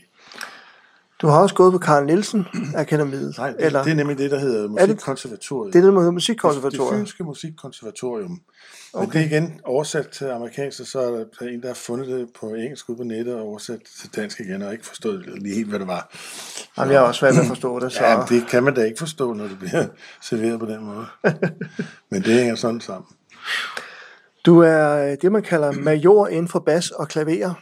Du 1.21 1.27
har 1.27 1.41
også 1.41 1.55
gået 1.55 1.71
på 1.73 1.77
Karl 1.77 2.05
Nielsen 2.05 2.47
Akademiet. 2.75 3.35
Nej, 3.37 3.51
det, 3.51 3.65
eller? 3.65 3.83
det 3.83 3.91
er 3.91 3.95
nemlig 3.95 4.17
det, 4.17 4.31
der 4.31 4.39
hedder 4.39 4.67
Musikkonservatoriet. 4.67 5.73
Det 5.73 5.79
er 5.79 5.83
det, 5.83 5.93
der 5.93 5.99
hedder 5.99 6.11
Musikkonservatoriet? 6.11 6.91
Det, 6.91 6.99
fynske 6.99 7.23
Musikkonservatorium. 7.23 8.41
Okay. 8.93 9.05
Men 9.05 9.13
det 9.13 9.21
er 9.21 9.37
igen 9.37 9.61
oversat 9.65 10.07
til 10.07 10.25
amerikansk, 10.25 10.91
så 10.91 10.99
er 10.99 11.11
der 11.11 11.47
en, 11.47 11.61
der 11.61 11.67
har 11.67 11.73
fundet 11.73 12.07
det 12.07 12.27
på 12.39 12.47
engelsk 12.47 12.89
ud 12.89 12.95
på 12.95 13.03
nettet 13.03 13.35
og 13.35 13.41
oversat 13.41 13.79
til 14.01 14.15
dansk 14.15 14.39
igen, 14.39 14.61
og 14.61 14.71
ikke 14.73 14.85
forstået 14.85 15.25
lige 15.37 15.55
helt, 15.55 15.69
hvad 15.69 15.79
det 15.79 15.87
var. 15.87 16.15
Jamen, 16.77 16.91
jeg 16.91 16.99
har 16.99 17.07
også 17.07 17.19
svært 17.19 17.37
at 17.37 17.45
forstå 17.45 17.79
det. 17.79 17.91
Så... 17.91 18.05
Ja, 18.05 18.23
det 18.29 18.47
kan 18.47 18.63
man 18.63 18.73
da 18.73 18.83
ikke 18.83 18.99
forstå, 18.99 19.33
når 19.33 19.43
det 19.47 19.59
bliver 19.59 19.85
serveret 20.29 20.59
på 20.59 20.65
den 20.65 20.85
måde. 20.85 21.05
Men 22.11 22.21
det 22.21 22.33
hænger 22.33 22.55
sådan 22.55 22.81
sammen. 22.81 23.07
Du 24.45 24.59
er 24.59 25.11
øh, 25.11 25.17
det, 25.21 25.31
man 25.31 25.43
kalder 25.43 25.71
major 25.71 26.27
inden 26.27 26.47
for 26.47 26.59
bas 26.59 26.91
og 26.91 27.07
klaver. 27.07 27.53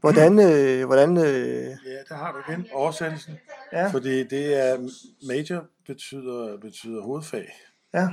Hvordan, 0.00 0.38
øh, 0.38 0.86
hvordan 0.86 1.16
øh... 1.16 1.64
Ja, 1.64 1.98
der 2.08 2.14
har 2.14 2.32
du 2.32 2.52
igen 2.52 2.66
oversættelsen. 2.72 3.34
Ja. 3.72 3.88
Fordi 3.88 4.24
det 4.24 4.68
er, 4.68 4.78
major 5.26 5.64
betyder, 5.86 6.56
betyder 6.60 7.02
hovedfag. 7.02 7.48
Ja. 7.94 8.08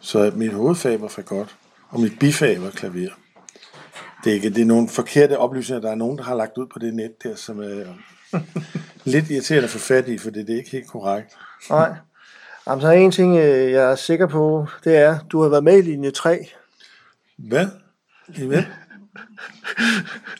Så 0.00 0.32
mit 0.36 0.52
hovedfag 0.52 1.00
var 1.00 1.22
godt, 1.22 1.56
og 1.88 2.00
mit 2.00 2.18
bifag 2.20 2.62
var 2.62 2.70
klaver. 2.70 3.10
Det 4.24 4.30
er, 4.30 4.34
ikke, 4.34 4.50
det 4.50 4.62
er 4.62 4.66
nogle 4.66 4.88
forkerte 4.88 5.38
oplysninger, 5.38 5.80
der 5.80 5.90
er 5.90 5.94
nogen, 5.94 6.18
der 6.18 6.24
har 6.24 6.34
lagt 6.34 6.58
ud 6.58 6.66
på 6.66 6.78
det 6.78 6.94
net 6.94 7.22
der, 7.22 7.34
som 7.34 7.60
er 7.60 7.94
lidt 9.12 9.30
irriterende 9.30 9.64
at 9.64 9.70
få 9.70 9.78
fat 9.78 10.08
i, 10.08 10.18
for 10.18 10.30
det, 10.30 10.46
det 10.46 10.52
er 10.52 10.58
ikke 10.58 10.70
helt 10.70 10.88
korrekt. 10.88 11.36
Nej. 11.70 11.94
Jamen, 12.66 12.82
så 12.82 12.88
er 12.88 12.92
en 12.92 13.10
ting, 13.10 13.36
øh, 13.36 13.72
jeg 13.72 13.90
er 13.90 13.94
sikker 13.94 14.26
på, 14.26 14.66
det 14.84 14.96
er, 14.96 15.14
at 15.14 15.24
du 15.32 15.42
har 15.42 15.48
været 15.48 15.64
med 15.64 15.78
i 15.78 15.82
linje 15.82 16.10
3. 16.10 16.48
Hvad? 17.36 17.66
I 18.36 18.46
hvad? 18.46 18.62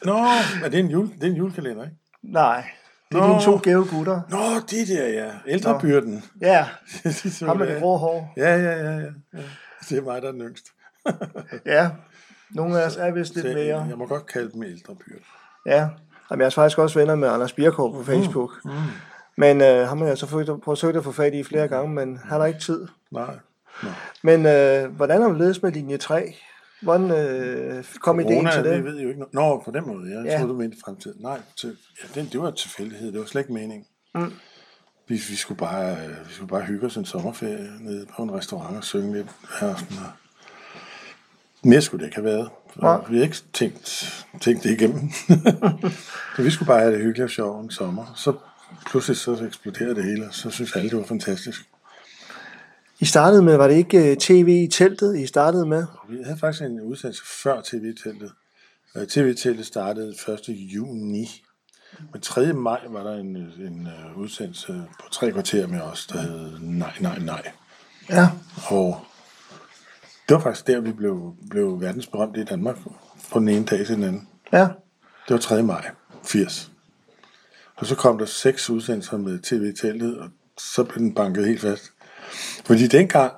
Nå, 0.05 0.19
er 0.65 0.69
det 0.69 0.81
en, 0.81 0.91
jule, 0.91 1.09
det 1.09 1.23
er 1.23 1.31
en 1.31 1.37
julekalender, 1.37 1.85
ikke? 1.85 1.97
Nej, 2.23 2.65
det 3.13 3.19
er 3.19 3.27
Nå. 3.27 3.33
dine 3.33 3.43
to 3.45 3.61
gave 3.63 3.87
gutter. 3.87 4.21
Nå, 4.29 4.61
de 4.71 4.87
der, 4.87 5.09
ja. 5.09 5.31
Ældrebyrden. 5.47 6.25
Ja, 6.41 6.67
de 7.41 7.47
ham 7.47 7.57
med 7.57 7.67
det 7.67 7.81
grå 7.81 7.97
hår. 7.97 8.33
Ja, 8.37 8.57
ja, 8.57 8.73
ja, 8.73 8.91
ja, 8.91 8.99
ja. 9.35 9.43
Det 9.89 9.99
er 9.99 10.03
mig, 10.03 10.23
der 10.23 10.29
er 10.29 10.33
den 10.33 10.41
yngste. 10.41 10.71
ja, 11.77 11.91
nogle 12.51 12.81
af 12.81 12.87
os 12.87 12.97
er 12.97 13.11
vist 13.11 13.35
lidt 13.35 13.47
Så, 13.47 13.53
mere. 13.55 13.87
Jeg 13.89 13.99
må 13.99 14.07
godt 14.07 14.27
kalde 14.27 14.53
dem 14.53 14.63
ældrebyrden. 14.63 15.25
Ja, 15.67 15.89
Jamen, 16.31 16.41
jeg 16.41 16.47
er 16.47 16.51
faktisk 16.51 16.79
også 16.79 16.99
venner 16.99 17.15
med 17.15 17.29
Anders 17.29 17.53
Birkov 17.53 17.95
på 17.95 18.05
Facebook. 18.05 18.51
Mm. 18.65 18.71
Mm. 18.71 18.77
Men 19.37 19.61
øh, 19.61 19.89
ham 19.89 20.01
har 20.01 20.09
jeg 20.09 20.19
så 20.19 20.27
forsøgt 20.65 20.97
at 20.97 21.05
få 21.05 21.13
fat 21.13 21.35
i 21.35 21.45
flere 21.45 21.69
gange, 21.69 21.95
men 21.95 22.21
han 22.25 22.41
har 22.41 22.47
ikke 22.47 22.61
tid. 22.61 22.87
Nej. 23.11 23.35
Nej. 23.83 23.93
Men 24.23 24.47
øh, 24.47 24.97
hvordan 24.97 25.23
har 25.23 25.29
du 25.29 25.35
ledes 25.35 25.63
med 25.63 25.73
linje 25.73 25.97
3? 25.97 26.35
Hvordan 26.83 27.11
øh, 27.11 27.85
kom 28.01 28.17
Corona, 28.17 28.33
ideen 28.33 28.47
til 28.53 28.65
det? 28.65 28.73
det 28.73 28.85
ved 28.85 29.01
jo 29.01 29.09
ikke. 29.09 29.25
Nå, 29.33 29.63
på 29.65 29.71
den 29.71 29.87
måde. 29.87 30.11
Jeg 30.11 30.25
ja. 30.25 30.39
troede, 30.39 30.53
du 30.53 30.59
mente 30.59 30.77
i 30.77 30.81
fremtiden. 30.85 31.23
Nej, 31.23 31.41
til, 31.57 31.77
ja, 32.03 32.21
det, 32.21 32.33
det 32.33 32.41
var 32.41 32.51
tilfældighed. 32.51 33.13
Det 33.13 33.21
var 33.21 33.27
slet 33.27 33.41
ikke 33.43 33.53
mening. 33.53 33.87
Mm. 34.15 34.33
Vi, 35.09 35.15
vi, 35.15 35.37
skulle 35.37 35.59
bare, 35.59 35.97
vi 36.29 36.33
skulle 36.33 36.49
bare 36.49 36.63
hygge 36.63 36.87
os 36.87 36.97
en 36.97 37.05
sommerferie 37.05 37.71
nede 37.81 38.07
på 38.17 38.23
en 38.23 38.33
restaurant 38.33 38.77
og 38.77 38.85
synge 38.85 39.15
lidt 39.15 39.27
her 39.61 39.69
aften. 39.69 39.97
Og 39.97 40.13
mere 41.65 41.83
skulle 41.83 42.01
det 42.01 42.07
ikke 42.07 42.17
have 42.17 42.25
været. 42.25 42.49
Ja. 42.83 42.97
Vi 43.11 43.17
har 43.17 43.25
ikke 43.25 43.37
tænkt, 43.53 44.25
tænkt 44.41 44.63
det 44.63 44.71
igennem. 44.71 45.11
så 46.37 46.43
vi 46.43 46.51
skulle 46.51 46.67
bare 46.67 46.81
have 46.81 46.93
det 46.93 47.03
hyggeligt 47.03 47.25
og 47.25 47.31
sjovt 47.31 47.65
en 47.65 47.71
sommer. 47.71 48.13
Så 48.17 48.33
pludselig 48.87 49.17
så 49.17 49.45
eksploderede 49.47 49.95
det 49.95 50.05
hele, 50.05 50.27
og 50.27 50.35
så 50.35 50.51
synes 50.51 50.77
alle, 50.77 50.91
det 50.91 50.99
var 50.99 51.05
fantastisk. 51.05 51.69
I 53.01 53.05
startede 53.05 53.43
med, 53.43 53.57
var 53.57 53.69
det 53.69 53.77
ikke 53.77 54.11
øh, 54.11 54.17
tv 54.17 54.49
i 54.49 54.69
teltet, 54.69 55.19
I 55.19 55.27
startede 55.27 55.67
med? 55.67 55.87
Vi 56.09 56.17
havde 56.25 56.39
faktisk 56.39 56.63
en 56.63 56.81
udsendelse 56.81 57.23
før 57.43 57.61
tv-teltet. 57.65 58.33
Øh, 58.97 59.07
tv-teltet 59.07 59.67
startede 59.67 60.15
1. 60.29 60.41
juni. 60.49 61.43
Men 62.13 62.21
3. 62.21 62.53
maj 62.53 62.81
var 62.89 63.03
der 63.03 63.17
en, 63.17 63.37
en 63.37 63.89
uh, 64.13 64.19
udsendelse 64.19 64.85
på 65.05 65.11
tre 65.11 65.33
kvarter 65.33 65.67
med 65.67 65.81
os, 65.81 66.07
der 66.07 66.21
hed 66.21 66.59
Nej, 66.61 66.93
nej, 67.01 67.19
nej. 67.19 67.51
Ja. 68.11 68.29
Og 68.71 69.01
det 70.29 70.35
var 70.35 70.41
faktisk 70.41 70.67
der, 70.67 70.81
vi 70.81 70.93
blev, 70.93 71.35
blev 71.51 71.81
verdensberømte 71.81 72.41
i 72.41 72.45
Danmark 72.45 72.77
på 73.33 73.39
den 73.39 73.49
ene 73.49 73.65
dag 73.65 73.87
til 73.87 73.97
den 73.97 74.05
anden. 74.05 74.29
Ja. 74.53 74.69
Det 75.29 75.35
var 75.35 75.39
3. 75.39 75.63
maj 75.63 75.91
80. 76.25 76.71
Og 77.77 77.87
så 77.87 77.95
kom 77.95 78.19
der 78.19 78.27
seks 78.27 78.71
udsendelser 78.71 79.17
med 79.17 79.39
tv-teltet, 79.39 80.19
og 80.19 80.29
så 80.59 80.85
blev 80.85 80.99
den 80.99 81.15
banket 81.15 81.47
helt 81.47 81.61
fast. 81.61 81.93
Fordi 82.65 82.87
dengang, 82.87 83.33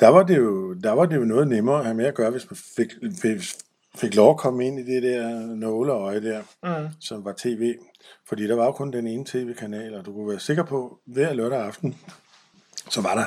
der 0.00 0.08
var 0.08 0.22
det 0.22 0.36
jo, 0.36 0.74
der 0.74 0.92
var 0.92 1.06
det 1.06 1.16
jo 1.16 1.24
noget 1.24 1.48
nemmere 1.48 1.78
at 1.78 1.84
have 1.84 1.96
med 1.96 2.06
at 2.06 2.14
gøre, 2.14 2.30
hvis 2.30 2.50
man 2.50 2.58
fik, 2.76 2.92
fik, 3.22 3.40
fik 3.96 4.14
lov 4.14 4.30
at 4.30 4.36
komme 4.36 4.66
ind 4.66 4.78
i 4.78 4.94
det 4.94 5.02
der 5.02 5.46
nåleøje 5.46 6.22
der, 6.22 6.42
mm. 6.62 6.88
som 7.00 7.24
var 7.24 7.34
tv. 7.36 7.74
Fordi 8.28 8.48
der 8.48 8.54
var 8.54 8.64
jo 8.64 8.72
kun 8.72 8.92
den 8.92 9.06
ene 9.06 9.24
tv-kanal, 9.24 9.94
og 9.94 10.06
du 10.06 10.12
kunne 10.12 10.28
være 10.28 10.40
sikker 10.40 10.62
på, 10.62 10.98
hver 11.06 11.32
lørdag 11.32 11.60
aften, 11.60 11.96
så 12.90 13.00
var 13.00 13.14
der 13.14 13.26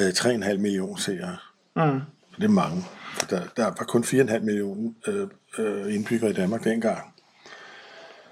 øh, 0.00 0.08
3,5 0.08 0.58
millioner 0.58 0.96
seere. 0.96 1.36
Mm. 1.76 2.00
Det 2.36 2.44
er 2.44 2.48
mange. 2.48 2.84
Der, 3.30 3.42
der 3.56 3.64
var 3.64 3.84
kun 3.88 4.04
4,5 4.04 4.38
millioner 4.38 4.90
øh, 5.06 5.28
øh, 5.58 5.94
indbyggere 5.94 6.30
i 6.30 6.34
Danmark 6.34 6.64
dengang. 6.64 7.14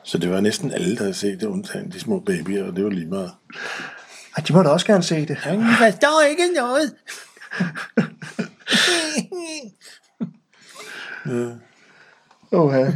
Så 0.02 0.18
det 0.18 0.30
var 0.30 0.40
næsten 0.40 0.73
alle, 0.73 0.97
der 0.97 1.02
havde 1.02 1.14
set 1.14 1.40
det, 1.40 1.47
undtagen 1.47 1.92
de 1.92 2.00
små 2.00 2.21
babyer, 2.21 2.64
og 2.64 2.76
det 2.76 2.85
var 2.85 2.90
lige 2.90 3.06
meget. 3.06 3.33
Og 4.37 4.49
de 4.49 4.53
må 4.53 4.62
da 4.62 4.69
også 4.69 4.87
gerne 4.87 5.03
se 5.03 5.26
det. 5.26 5.37
Han 5.37 5.61
forstår 5.79 6.23
ikke 6.29 6.49
noget. 6.55 6.95
ja. 11.26 11.50
Oha. 12.53 12.91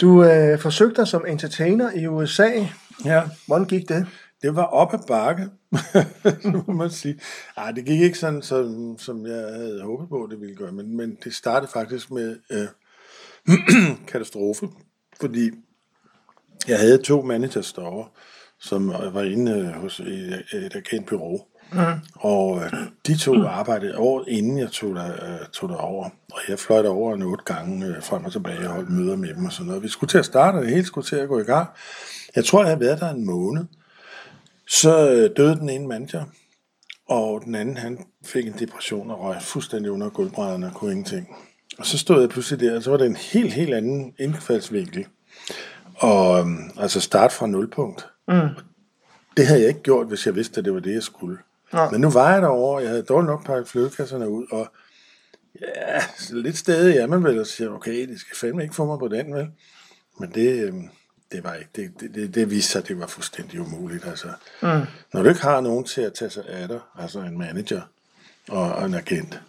Du 0.00 0.24
øh, 0.24 0.58
forsøgte 0.58 0.96
dig 0.96 1.08
som 1.08 1.26
entertainer 1.26 1.92
i 1.92 2.06
USA. 2.06 2.50
Ja. 3.04 3.22
Hvordan 3.46 3.66
gik 3.66 3.88
det? 3.88 4.06
Det 4.42 4.56
var 4.56 4.64
op 4.64 4.94
ad 4.94 4.98
bakke. 5.08 5.48
må 6.66 6.72
man 6.72 6.90
sige. 6.90 7.20
Ej, 7.56 7.70
det 7.70 7.84
gik 7.84 8.00
ikke 8.00 8.18
sådan, 8.18 8.42
som, 8.42 8.96
som 8.98 9.26
jeg 9.26 9.36
havde 9.36 9.82
håbet 9.82 10.08
på, 10.08 10.28
det 10.30 10.40
ville 10.40 10.56
gøre, 10.56 10.72
men, 10.72 10.96
men 10.96 11.18
det 11.24 11.34
startede 11.34 11.72
faktisk 11.72 12.10
med 12.10 12.36
øh, 12.50 12.68
katastrofe, 14.12 14.68
fordi 15.20 15.50
jeg 16.68 16.78
havde 16.78 17.02
to 17.02 17.22
managers 17.22 17.72
derovre, 17.72 18.08
som 18.64 18.88
var 18.88 19.22
inde 19.22 19.52
øh, 19.52 19.66
hos 19.66 20.00
et, 20.00 20.44
et 20.52 20.76
agentbyrå, 20.76 21.46
mm. 21.72 21.78
og 22.14 22.62
øh, 22.62 22.72
de 23.06 23.16
to 23.16 23.46
arbejdede 23.46 23.98
året 23.98 24.24
inden 24.28 24.58
jeg 24.58 24.70
tog, 24.70 24.94
der, 24.94 25.12
øh, 25.12 25.46
tog 25.52 25.68
der 25.68 25.76
over, 25.76 26.04
og 26.32 26.40
jeg 26.48 26.58
fløj 26.58 26.82
derover 26.82 27.14
en 27.14 27.22
otte 27.22 27.44
gange 27.44 27.86
øh, 27.86 28.02
frem 28.02 28.24
og 28.24 28.32
tilbage 28.32 28.68
og 28.68 28.74
holdt 28.74 28.90
møder 28.90 29.16
med 29.16 29.34
dem 29.34 29.44
og 29.44 29.52
sådan 29.52 29.66
noget. 29.66 29.82
Vi 29.82 29.88
skulle 29.88 30.08
til 30.08 30.18
at 30.18 30.24
starte, 30.24 30.56
og 30.56 30.62
det 30.62 30.70
hele 30.70 30.84
skulle 30.84 31.06
til 31.06 31.16
at 31.16 31.28
gå 31.28 31.40
i 31.40 31.44
gang. 31.44 31.68
Jeg 32.36 32.44
tror, 32.44 32.60
jeg 32.60 32.68
havde 32.68 32.80
været 32.80 33.00
der 33.00 33.10
en 33.10 33.26
måned, 33.26 33.64
så 34.68 35.10
øh, 35.10 35.30
døde 35.36 35.56
den 35.56 35.68
ene 35.68 35.88
manager, 35.88 36.24
og 37.08 37.42
den 37.44 37.54
anden, 37.54 37.76
han 37.76 37.98
fik 38.24 38.46
en 38.46 38.54
depression 38.58 39.10
og 39.10 39.20
røg 39.20 39.42
fuldstændig 39.42 39.90
under 39.90 40.08
gulvbrædderne 40.08 40.66
og 40.66 40.74
kunne 40.74 40.90
ingenting. 40.90 41.28
Og 41.78 41.86
så 41.86 41.98
stod 41.98 42.20
jeg 42.20 42.28
pludselig 42.28 42.60
der, 42.60 42.76
og 42.76 42.82
så 42.82 42.90
var 42.90 42.96
det 42.96 43.06
en 43.06 43.16
helt, 43.16 43.52
helt 43.52 43.74
anden 43.74 44.14
indfaldsvinkel. 44.18 45.06
Og 45.94 46.40
øhm, 46.40 46.70
altså 46.78 47.00
start 47.00 47.32
fra 47.32 47.46
nulpunkt. 47.46 48.06
Mm. 48.28 48.48
Det 49.36 49.46
havde 49.46 49.60
jeg 49.60 49.68
ikke 49.68 49.82
gjort, 49.82 50.06
hvis 50.06 50.26
jeg 50.26 50.34
vidste, 50.34 50.58
at 50.58 50.64
det 50.64 50.74
var 50.74 50.80
det, 50.80 50.94
jeg 50.94 51.02
skulle. 51.02 51.38
Ja. 51.72 51.90
Men 51.90 52.00
nu 52.00 52.10
var 52.10 52.32
jeg 52.32 52.42
derovre, 52.42 52.82
jeg 52.82 52.90
havde 52.90 53.02
dårligt 53.02 53.30
nok 53.30 53.46
pakket 53.46 53.68
flødekasserne 53.68 54.28
ud, 54.28 54.46
og 54.50 54.72
ja, 55.60 56.02
lidt 56.30 56.58
stadig 56.58 56.96
er 56.96 57.06
man 57.06 57.24
vel 57.24 57.40
og 57.40 57.46
siger, 57.46 57.70
okay, 57.70 58.08
det 58.08 58.20
skal 58.20 58.36
fandme 58.36 58.62
ikke 58.62 58.74
få 58.74 58.84
mig 58.84 58.98
på 58.98 59.08
den, 59.08 59.34
vel? 59.34 59.50
Men 60.18 60.30
det, 60.34 60.62
øhm, 60.62 60.88
det 61.32 61.44
var 61.44 61.54
ikke, 61.54 61.70
det, 61.76 62.00
det, 62.00 62.14
det, 62.14 62.34
det 62.34 62.50
viste 62.50 62.72
sig, 62.72 62.82
at 62.82 62.88
det 62.88 62.98
var 62.98 63.06
fuldstændig 63.06 63.60
umuligt. 63.60 64.06
Altså. 64.06 64.28
Mm. 64.62 64.68
Når 65.12 65.22
du 65.22 65.28
ikke 65.28 65.42
har 65.42 65.60
nogen 65.60 65.84
til 65.84 66.00
at 66.00 66.14
tage 66.14 66.30
sig 66.30 66.48
af 66.48 66.68
dig, 66.68 66.80
altså 66.98 67.20
en 67.20 67.38
manager 67.38 67.82
og, 68.48 68.72
og 68.72 68.86
en 68.86 68.94
agent, 68.94 69.40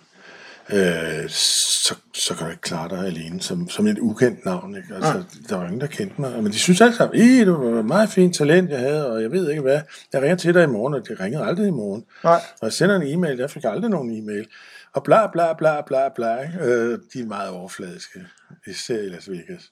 øh, 0.70 1.30
så, 1.30 1.96
så 2.14 2.36
kan 2.36 2.46
du 2.46 2.52
ikke 2.52 2.62
klare 2.62 2.90
dig 2.90 3.06
alene 3.06 3.42
som, 3.42 3.70
som 3.70 3.88
et 3.88 4.00
ukendt 4.00 4.46
navn. 4.46 4.76
Ikke? 4.76 4.96
Altså, 4.96 5.12
ja. 5.12 5.24
Der 5.50 5.56
var 5.56 5.66
ingen, 5.66 5.82
der 5.82 5.88
kendte 5.88 6.22
mig. 6.22 6.44
Men 6.44 6.52
de 6.52 6.60
synes 6.60 6.82
alle 6.82 6.96
sammen, 6.96 7.22
at 7.22 7.48
det 7.48 7.54
var 7.54 7.80
et 7.80 7.86
meget 7.86 8.10
fint 8.10 8.36
talent, 8.36 8.70
jeg 8.70 8.80
havde, 8.80 9.12
og 9.12 9.22
jeg 9.22 9.32
ved 9.32 9.50
ikke 9.50 9.62
hvad. 9.62 9.82
Jeg 10.14 10.22
ringer 10.22 10.36
til 10.36 10.54
dig 10.54 10.64
i 10.64 10.68
morgen, 10.68 10.94
og 10.94 11.08
det 11.08 11.20
ringede 11.20 11.46
aldrig 11.46 11.68
i 11.68 11.72
morgen. 11.72 12.04
Nej. 12.24 12.42
Og 12.62 12.66
jeg 12.66 12.74
sender 12.74 12.96
en 12.96 13.08
e-mail, 13.08 13.38
jeg 13.38 13.50
fik 13.50 13.64
aldrig 13.64 13.92
nogen 13.92 14.18
e-mail. 14.18 14.48
Og 14.94 15.04
bla 15.04 15.28
bla 15.28 15.54
bla 15.54 15.82
bla 15.82 16.10
bla. 16.16 16.44
Øh, 16.62 17.00
de 17.14 17.20
er 17.20 17.26
meget 17.26 17.50
overfladiske, 17.50 18.26
især 18.68 18.98
i 18.98 19.10
Las 19.10 19.30
Vegas. 19.30 19.72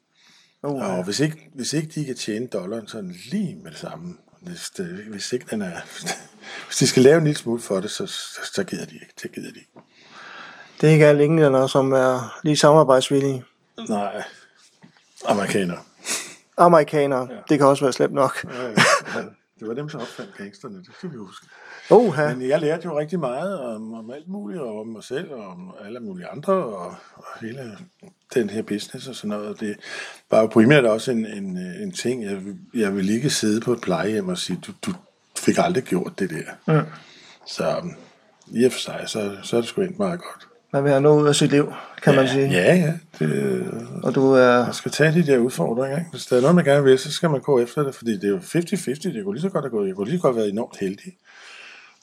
Oh, 0.64 0.80
ja. 0.80 0.98
Og 0.98 1.04
hvis 1.04 1.20
ikke, 1.20 1.50
hvis 1.56 1.74
ikke 1.74 1.88
de 1.96 2.06
kan 2.06 2.16
tjene 2.16 2.48
dollaren 2.48 2.88
sådan 2.88 3.16
lige 3.32 3.56
med 3.56 3.72
det 3.72 3.80
samme, 3.80 4.18
hvis, 4.42 4.70
det, 4.78 4.86
hvis 4.86 5.34
ikke 5.34 5.46
den 5.50 5.62
er, 5.62 5.78
hvis 6.68 6.78
de 6.80 6.88
skal 6.88 7.04
lave 7.04 7.18
en 7.18 7.24
lille 7.24 7.38
smule 7.38 7.62
for 7.62 7.80
det, 7.80 7.92
så, 7.92 8.08
så, 8.08 8.40
så 8.54 8.64
gider 8.64 8.86
de 8.86 8.96
ikke. 8.96 9.14
Det 9.24 9.32
gider 9.32 9.52
de 9.52 9.60
ikke. 9.60 9.72
Det 10.82 10.90
er 10.90 10.94
ikke 10.94 11.06
alle 11.06 11.24
englænder, 11.24 11.68
som 11.68 11.92
er 11.92 12.40
lige 12.44 12.58
samarbejdsvillige. 12.58 13.44
Nej, 13.90 14.24
amerikanere. 15.26 15.80
Amerikanere, 16.58 17.28
ja. 17.32 17.38
det 17.50 17.58
kan 17.58 17.68
også 17.68 17.86
være 17.86 17.94
slemt 17.94 18.14
nok. 18.14 18.44
Ja, 18.44 18.64
ja, 18.64 18.70
ja. 19.16 19.24
Det 19.60 19.68
var 19.68 19.74
dem, 19.74 19.90
som 19.90 20.02
opfandt 20.02 20.38
gangsterne, 20.38 20.78
det 20.78 20.90
skal 20.98 21.12
vi 21.12 21.18
huske. 21.18 21.46
Oha. 21.90 22.34
Men 22.34 22.50
jeg 22.50 22.60
lærte 22.60 22.86
jo 22.86 23.00
rigtig 23.00 23.20
meget 23.20 23.60
om, 23.60 23.94
om 23.94 24.12
alt 24.12 24.28
muligt, 24.28 24.62
og 24.62 24.80
om 24.80 24.88
mig 24.88 25.04
selv, 25.04 25.32
og 25.32 25.48
om 25.48 25.74
alle 25.86 26.00
mulige 26.00 26.28
andre, 26.28 26.54
og, 26.54 26.96
og 27.16 27.26
hele 27.42 27.78
den 28.34 28.50
her 28.50 28.62
business 28.62 29.08
og 29.08 29.16
sådan 29.16 29.30
noget. 29.30 29.60
Det 29.60 29.78
var 30.32 30.42
jo 30.42 30.48
primært 30.48 30.86
også 30.86 31.12
en, 31.12 31.26
en, 31.26 31.58
en 31.58 31.92
ting, 31.92 32.24
jeg, 32.24 32.42
jeg 32.74 32.96
ville 32.96 33.14
ikke 33.14 33.30
sidde 33.30 33.62
på 33.62 33.74
et 33.74 33.82
plejehjem 33.82 34.30
og 34.30 34.38
sige, 34.38 34.60
du, 34.68 34.72
du 34.86 34.94
fik 35.38 35.58
aldrig 35.58 35.84
gjort 35.84 36.20
det 36.20 36.30
der. 36.30 36.74
Mm. 36.74 36.86
Så 37.48 37.84
i 38.48 38.64
og 38.64 38.72
for 38.72 38.80
sig, 38.80 39.04
så, 39.08 39.38
så 39.44 39.58
er 39.58 39.62
det 39.62 39.70
sgu 39.70 39.82
ikke 39.82 39.96
meget 39.98 40.20
godt. 40.20 40.48
Man 40.74 40.84
vil 40.84 40.92
have 40.92 41.02
noget 41.02 41.22
ud 41.22 41.28
af 41.28 41.36
sit 41.36 41.52
liv, 41.52 41.74
kan 42.02 42.14
ja, 42.14 42.20
man 42.20 42.30
sige. 42.30 42.48
Ja, 42.48 42.76
ja. 42.76 42.94
Det, 43.20 43.66
og 44.04 44.16
du 44.16 44.32
er... 44.32 44.64
Man 44.64 44.74
skal 44.74 44.92
tage 44.92 45.14
de 45.14 45.26
der 45.26 45.38
udfordringer. 45.38 45.98
Ikke? 45.98 46.12
Hvis 46.12 46.26
der 46.26 46.38
er 46.38 46.42
noget, 46.42 46.56
man 46.56 46.66
gerne 46.66 46.84
vil, 46.84 47.00
så 47.00 47.12
skal 47.12 47.30
man 47.30 47.42
gå 47.42 47.60
efter 47.60 47.84
det, 47.84 47.96
fordi 47.96 48.14
det 48.14 48.24
er 48.24 48.30
jo 48.30 48.38
50-50. 48.38 49.14
Det 49.14 49.24
kunne 49.24 49.34
lige 49.34 49.42
så 49.42 49.50
godt 49.50 49.66
have 49.66 49.70
gået. 49.70 49.88
Jeg 49.88 49.96
kunne 49.96 50.08
lige 50.08 50.18
så 50.18 50.22
godt 50.22 50.36
være 50.36 50.48
enormt 50.48 50.78
heldig 50.80 51.14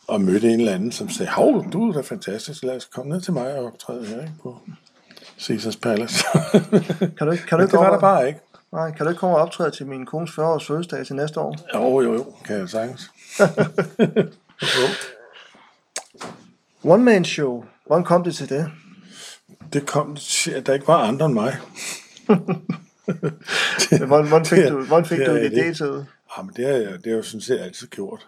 og 0.09 0.21
mødte 0.21 0.49
en 0.49 0.61
eller 0.61 0.75
anden, 0.75 0.93
som 0.93 1.09
sagde, 1.09 1.33
hov, 1.33 1.71
du 1.73 1.89
er 1.89 1.93
da 1.93 2.01
fantastisk, 2.01 2.63
lad 2.63 2.77
os 2.77 2.85
komme 2.85 3.13
ned 3.13 3.21
til 3.21 3.33
mig 3.33 3.55
og 3.55 3.67
optræde 3.67 4.07
her 4.07 4.21
ikke, 4.21 4.33
på 4.43 4.59
Caesars 5.41 5.77
Palace. 5.77 6.25
kan 7.19 7.27
du 7.27 7.31
ikke, 7.31 7.47
kan 7.47 7.59
du 7.59 7.65
ikke 7.65 7.73
det 7.73 7.81
var 7.81 7.91
der 7.91 8.01
bare 8.01 8.29
ikke. 8.29 8.41
Nej, 8.73 8.91
kan 8.91 9.07
du 9.07 9.11
ikke 9.11 9.21
komme 9.21 9.37
og 9.37 9.43
optræde 9.43 9.71
til 9.71 9.87
min 9.87 10.07
kones 10.07 10.31
40-års 10.31 10.67
fødselsdag 10.67 11.07
til 11.07 11.17
næste 11.17 11.41
år? 11.41 11.57
Jo, 11.75 12.01
jo, 12.01 12.13
jo, 12.13 12.27
kan 12.45 12.59
jeg 12.59 12.69
sagtens. 12.69 13.11
One 16.85 17.05
man 17.05 17.25
show. 17.25 17.65
Hvordan 17.87 18.05
kom 18.05 18.25
det 18.25 18.35
til 18.35 18.49
det? 18.49 18.71
Det 19.73 19.87
kom 19.87 20.17
til, 20.17 20.51
at 20.51 20.67
der 20.67 20.75
ikke 20.75 20.89
var 20.89 20.99
andre 20.99 21.27
end 21.27 21.35
mig. 21.35 21.57
hvordan, 24.07 24.29
hvordan 24.29 24.47
fik 24.47 24.69
du, 24.69 24.85
hvordan 24.85 25.05
fik 25.05 25.19
det, 25.19 25.27
du 25.27 25.35
det, 25.35 25.53
det 25.53 25.77
til? 25.77 26.05
Jamen, 26.37 26.53
det 26.57 26.67
har 26.67 26.73
jeg, 26.73 26.93
det 26.93 27.07
har 27.07 27.15
jeg 27.15 27.25
sådan 27.25 27.41
set 27.41 27.59
altid 27.59 27.87
gjort 27.87 28.27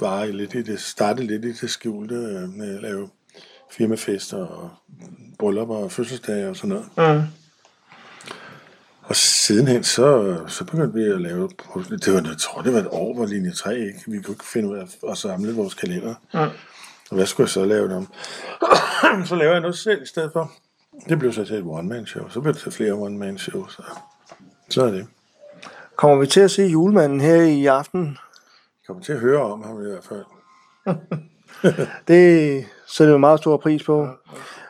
var 0.00 0.24
lidt 0.24 0.54
i 0.54 0.62
det, 0.62 0.80
startede 0.80 1.26
lidt 1.26 1.44
i 1.44 1.52
det 1.52 1.70
skjulte 1.70 2.14
øh, 2.14 2.48
med 2.48 2.76
at 2.76 2.82
lave 2.82 3.08
firmafester 3.70 4.36
og 4.36 4.70
bryllupper 5.38 5.76
og 5.76 5.92
fødselsdage 5.92 6.48
og 6.48 6.56
sådan 6.56 6.68
noget. 6.68 7.16
Mm. 7.18 7.26
Og 9.02 9.16
sidenhen, 9.16 9.84
så, 9.84 10.36
så 10.48 10.64
begyndte 10.64 10.98
vi 10.98 11.04
at 11.04 11.20
lave, 11.20 11.48
det 11.74 12.12
var, 12.12 12.20
jeg 12.28 12.38
tror, 12.38 12.62
det 12.62 12.72
var 12.72 12.78
et 12.78 12.88
år, 12.90 13.14
hvor 13.14 13.26
linje 13.26 13.52
3 13.52 13.78
ikke, 13.78 14.02
vi 14.06 14.22
kunne 14.22 14.34
ikke 14.34 14.46
finde 14.46 14.68
ud 14.68 14.76
af 14.76 15.10
at 15.10 15.18
samle 15.18 15.54
vores 15.54 15.74
kalender. 15.74 16.14
Mm. 16.34 16.50
Hvad 17.10 17.26
skulle 17.26 17.44
jeg 17.44 17.50
så 17.50 17.64
lave 17.64 17.88
dem? 17.88 18.06
så 19.28 19.34
laver 19.36 19.52
jeg 19.52 19.60
noget 19.60 19.78
selv 19.78 20.02
i 20.02 20.06
stedet 20.06 20.32
for. 20.32 20.52
Det 21.08 21.18
blev 21.18 21.32
så 21.32 21.44
til 21.44 21.56
et 21.56 21.64
one-man-show. 21.66 22.28
Så 22.28 22.40
blev 22.40 22.54
det 22.54 22.62
til 22.62 22.72
flere 22.72 22.92
one-man-shows. 22.92 23.72
Så, 23.72 23.82
så 24.70 24.84
er 24.84 24.90
det. 24.90 25.06
Kommer 25.96 26.16
vi 26.16 26.26
til 26.26 26.40
at 26.40 26.50
se 26.50 26.62
julemanden 26.62 27.20
her 27.20 27.42
i 27.42 27.66
aften? 27.66 28.18
kommer 28.88 29.02
til 29.02 29.12
at 29.12 29.20
høre 29.20 29.42
om 29.42 29.62
ham 29.62 29.82
i 29.82 29.86
hvert 29.86 30.04
fald. 30.04 30.24
det 32.08 32.66
sætter 32.86 33.14
vi 33.14 33.20
meget 33.20 33.40
stor 33.40 33.56
pris 33.56 33.84
på. 33.84 34.08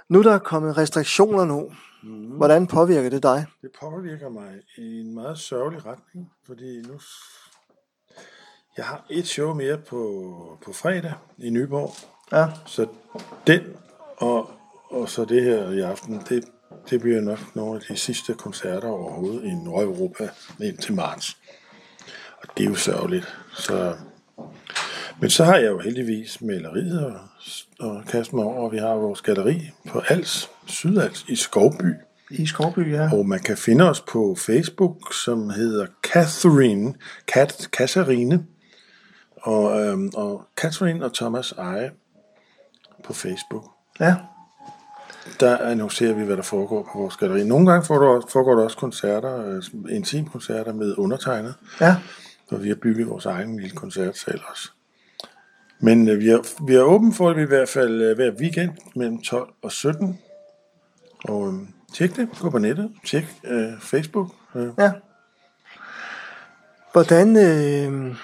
Nu 0.09 0.23
der 0.23 0.35
er 0.35 0.39
kommet 0.39 0.79
restriktioner 0.79 1.45
nu. 1.45 1.73
Mm. 2.03 2.27
Hvordan 2.27 2.67
påvirker 2.67 3.11
det 3.11 3.23
dig? 3.23 3.47
Det 3.63 3.71
påvirker 3.81 4.29
mig 4.29 4.53
i 4.77 5.01
en 5.01 5.15
meget 5.15 5.39
sørgelig 5.39 5.87
retning, 5.87 6.33
fordi 6.47 6.83
nu 6.83 7.01
jeg 8.77 8.85
har 8.85 9.05
et 9.11 9.27
show 9.27 9.55
mere 9.55 9.79
på, 9.79 10.59
på 10.65 10.73
fredag 10.73 11.15
i 11.39 11.51
Nyborg. 11.51 11.91
Ja. 12.33 12.47
Så 12.67 12.87
den 13.47 13.61
og, 14.17 14.51
og 14.91 15.09
så 15.09 15.25
det 15.25 15.43
her 15.43 15.71
i 15.71 15.81
aften, 15.81 16.23
det, 16.29 16.45
det 16.91 17.01
bliver 17.01 17.21
nok 17.21 17.57
nogle 17.57 17.75
af 17.75 17.81
de 17.89 17.97
sidste 17.97 18.35
koncerter 18.35 18.89
overhovedet 18.89 19.45
i 19.45 19.55
Nordeuropa 19.55 20.29
indtil 20.61 20.95
marts. 20.95 21.37
Og 22.43 22.49
det 22.57 22.65
er 22.65 22.69
jo 22.69 22.75
sørgeligt. 22.75 23.39
Så 23.55 23.95
men 25.21 25.31
så 25.31 25.45
har 25.45 25.57
jeg 25.57 25.67
jo 25.71 25.79
heldigvis 25.79 26.41
maleriet 26.41 27.05
og, 27.07 27.21
og 27.79 28.05
kaste 28.09 28.37
mig 28.37 28.45
over, 28.45 28.65
og 28.65 28.73
vi 28.73 28.79
har 28.79 28.95
vores 28.95 29.23
galeri 29.23 29.71
på 29.89 30.03
Als, 30.09 30.51
Sydals, 30.67 31.25
i 31.29 31.37
Skovby. 31.37 31.95
I 32.31 32.47
Skovby, 32.47 32.93
ja. 32.93 33.15
Og 33.15 33.27
man 33.27 33.41
kan 33.41 33.57
finde 33.57 33.91
os 33.91 34.01
på 34.01 34.37
Facebook, 34.39 35.15
som 35.15 35.51
hedder 35.51 35.87
Catherine, 36.03 36.95
Kat, 37.29 37.69
Katharine, 37.73 38.47
og, 39.37 39.81
øhm, 39.81 40.11
og 40.15 40.43
Catherine 40.57 41.05
og 41.05 41.15
Thomas 41.15 41.53
Eje 41.53 41.91
på 43.05 43.13
Facebook. 43.13 43.65
Ja. 44.01 44.17
Der 45.41 45.59
annoncerer 45.59 46.13
vi, 46.13 46.25
hvad 46.25 46.37
der 46.37 46.43
foregår 46.43 46.89
på 46.93 46.99
vores 46.99 47.17
galeri. 47.17 47.45
Nogle 47.45 47.71
gange 47.71 47.87
foregår 47.87 48.55
der 48.55 48.65
også 48.65 48.77
koncerter, 48.77 49.47
øh, 49.47 49.63
intimkoncerter 49.91 50.73
med 50.73 50.95
undertegnet. 50.99 51.55
Ja. 51.81 51.97
Og 52.51 52.63
vi 52.63 52.69
har 52.69 52.77
bygget 52.77 53.09
vores 53.09 53.27
egen 53.27 53.61
lille 53.61 53.77
koncertsal 53.77 54.41
også. 54.51 54.71
Men 55.81 56.09
øh, 56.09 56.19
vi, 56.19 56.29
er, 56.29 56.65
vi 56.67 56.75
er 56.75 56.83
åbent 56.83 57.17
for 57.17 57.33
det 57.33 57.43
i 57.43 57.47
hvert 57.47 57.69
fald 57.69 58.03
øh, 58.03 58.17
hver 58.17 58.31
weekend 58.41 58.71
mellem 58.97 59.23
12 59.23 59.49
og 59.63 59.73
17. 59.73 60.19
Og 61.25 61.49
øh, 61.49 61.55
tjek 61.95 62.17
det. 62.17 62.29
Gå 62.41 62.51
på 62.51 62.59
nettet. 62.59 62.91
Tjek 63.07 63.25
øh, 63.45 63.81
Facebook. 63.81 64.31
Øh. 64.55 64.69
Ja. 64.79 64.93
Hvordan... 66.93 67.37
Øh, 67.37 68.17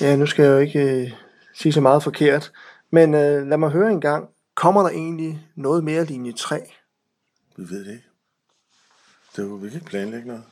ja, 0.00 0.16
nu 0.16 0.26
skal 0.26 0.42
jeg 0.42 0.52
jo 0.52 0.58
ikke 0.58 0.80
øh, 0.80 1.10
sige 1.54 1.72
så 1.72 1.80
meget 1.80 2.02
forkert. 2.02 2.52
Men 2.92 3.14
øh, 3.14 3.46
lad 3.46 3.58
mig 3.58 3.70
høre 3.70 3.90
en 3.90 4.00
gang. 4.00 4.28
Kommer 4.54 4.82
der 4.82 4.88
egentlig 4.88 5.46
noget 5.56 5.84
mere 5.84 6.04
linje 6.04 6.32
3? 6.32 6.60
Vi 7.56 7.62
ved 7.70 7.84
det 7.84 7.92
ikke. 7.92 8.08
Det 9.36 9.44
er 9.44 9.56
vi 9.56 9.68
kan 9.68 9.78
ikke 9.78 9.86
planlægge 9.86 10.26
noget. 10.26 10.42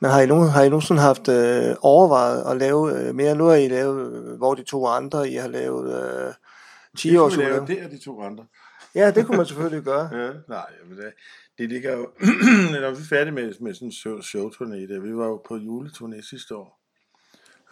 Men 0.00 0.10
har 0.10 0.20
I, 0.20 0.26
nogen, 0.26 0.48
har 0.48 0.62
I 0.62 0.68
nogensinde 0.68 1.00
haft 1.00 1.28
øh, 1.28 1.76
overvejet 1.80 2.50
at 2.50 2.56
lave 2.56 2.98
øh, 2.98 3.14
mere? 3.14 3.34
Nu 3.34 3.44
har 3.44 3.54
I 3.54 3.68
lavet, 3.68 4.12
øh, 4.12 4.36
hvor 4.36 4.54
de 4.54 4.62
to 4.62 4.86
andre, 4.86 5.28
I 5.30 5.34
har 5.34 5.48
lavet 5.48 6.26
øh, 6.26 6.34
10 6.96 7.16
år. 7.16 7.28
Det 7.28 7.38
lave, 7.38 7.66
det 7.66 7.82
er 7.82 7.88
de 7.88 7.98
to 7.98 8.22
andre. 8.22 8.46
Ja, 8.94 9.10
det 9.10 9.26
kunne 9.26 9.36
man 9.36 9.46
selvfølgelig 9.46 9.84
gøre. 9.92 10.08
ja, 10.12 10.32
nej, 10.48 10.66
men 10.88 10.98
det, 10.98 11.12
det 11.58 11.68
ligger 11.68 11.96
jo, 11.96 12.10
når 12.72 12.90
vi 12.90 13.00
er 13.02 13.06
færdige 13.08 13.34
med, 13.34 13.54
med 13.60 13.74
sådan 13.74 13.88
en 13.88 13.92
show, 13.92 14.18
showturné, 14.18 14.92
der, 14.92 15.00
vi 15.00 15.16
var 15.16 15.26
jo 15.26 15.42
på 15.48 15.56
juleturné 15.56 16.28
sidste 16.30 16.56
år, 16.56 16.80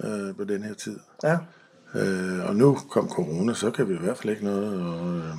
øh, 0.05 0.37
på 0.37 0.45
den 0.45 0.63
her 0.63 0.75
tid. 0.75 0.99
Ja. 1.23 1.39
Øh, 1.95 2.49
og 2.49 2.57
nu 2.57 2.79
kom 2.91 3.11
corona, 3.11 3.55
så 3.55 3.71
kan 3.71 3.89
vi 3.89 3.95
i 3.95 3.99
hvert 3.99 4.17
fald 4.19 4.31
ikke 4.33 4.45
noget. 4.45 4.83
Og, 4.83 5.17
øh, 5.17 5.35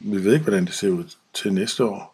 vi 0.00 0.24
ved 0.24 0.32
ikke, 0.32 0.44
hvordan 0.44 0.64
det 0.64 0.74
ser 0.74 0.88
ud 0.90 1.04
til 1.34 1.52
næste 1.52 1.84
år. 1.84 2.12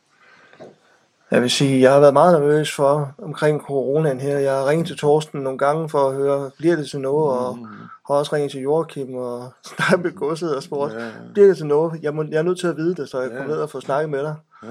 Jeg 1.31 1.43
vil 1.43 1.51
sige, 1.51 1.81
jeg 1.81 1.93
har 1.93 2.01
været 2.01 2.13
meget 2.13 2.41
nervøs 2.41 2.75
for 2.75 3.15
omkring 3.19 3.61
coronaen 3.61 4.21
her. 4.21 4.39
Jeg 4.39 4.53
har 4.53 4.69
ringet 4.69 4.87
til 4.87 4.97
Torsten 4.97 5.41
nogle 5.41 5.59
gange 5.59 5.89
for 5.89 6.09
at 6.09 6.15
høre, 6.15 6.51
bliver 6.59 6.77
det 6.77 6.91
til 6.91 7.01
noget, 7.01 7.39
og 7.39 7.59
har 8.07 8.15
også 8.15 8.33
ringet 8.35 8.51
til 8.51 8.61
Joachim 8.61 9.15
og 9.15 9.53
snakket 9.77 10.01
med 10.05 10.13
godset 10.13 10.57
og 10.57 10.63
spurgt, 10.63 10.93
Ja, 10.95 11.05
ja. 11.07 11.11
bliver 11.33 11.49
det 11.49 11.57
til 11.57 11.67
noget? 11.67 12.03
Jeg, 12.03 12.15
må, 12.15 12.23
jeg 12.23 12.39
er 12.39 12.43
nødt 12.43 12.59
til 12.61 12.67
at 12.67 12.77
vide 12.77 12.95
det, 12.95 13.09
så 13.09 13.21
jeg 13.21 13.31
Ja. 13.31 13.37
kommer 13.37 13.55
ned 13.55 13.63
og 13.63 13.71
får 13.71 13.81
snakket 13.81 14.11
med 14.11 14.23
dig. 14.23 14.35
Ja. 14.63 14.69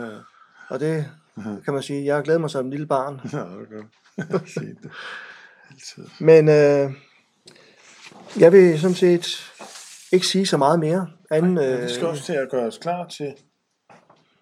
Og 0.69 0.79
det 0.79 1.05
kan 1.65 1.73
man 1.73 1.83
sige, 1.83 2.05
jeg 2.05 2.15
har 2.15 2.21
glædet 2.21 2.41
mig 2.41 2.49
som 2.49 2.65
en 2.65 2.71
lille 2.71 2.85
barn. 2.87 3.21
Ja. 3.33 4.23
Se 4.47 4.59
det. 4.59 4.91
Altid. 5.71 6.05
Men 6.19 6.49
øh, 6.49 6.91
jeg 8.39 8.51
vil 8.51 8.79
sådan 8.79 8.95
set 8.95 9.51
ikke 10.11 10.27
sige 10.27 10.45
så 10.47 10.57
meget 10.57 10.79
mere. 10.79 11.07
Anden, 11.31 11.57
Ja, 11.57 11.75
øh, 11.77 11.83
vi 11.83 11.89
skal 11.93 12.07
også 12.07 12.23
til 12.23 12.33
at 12.33 12.49
gøre 12.51 12.65
os 12.67 12.77
klar 12.77 13.07
til 13.07 13.33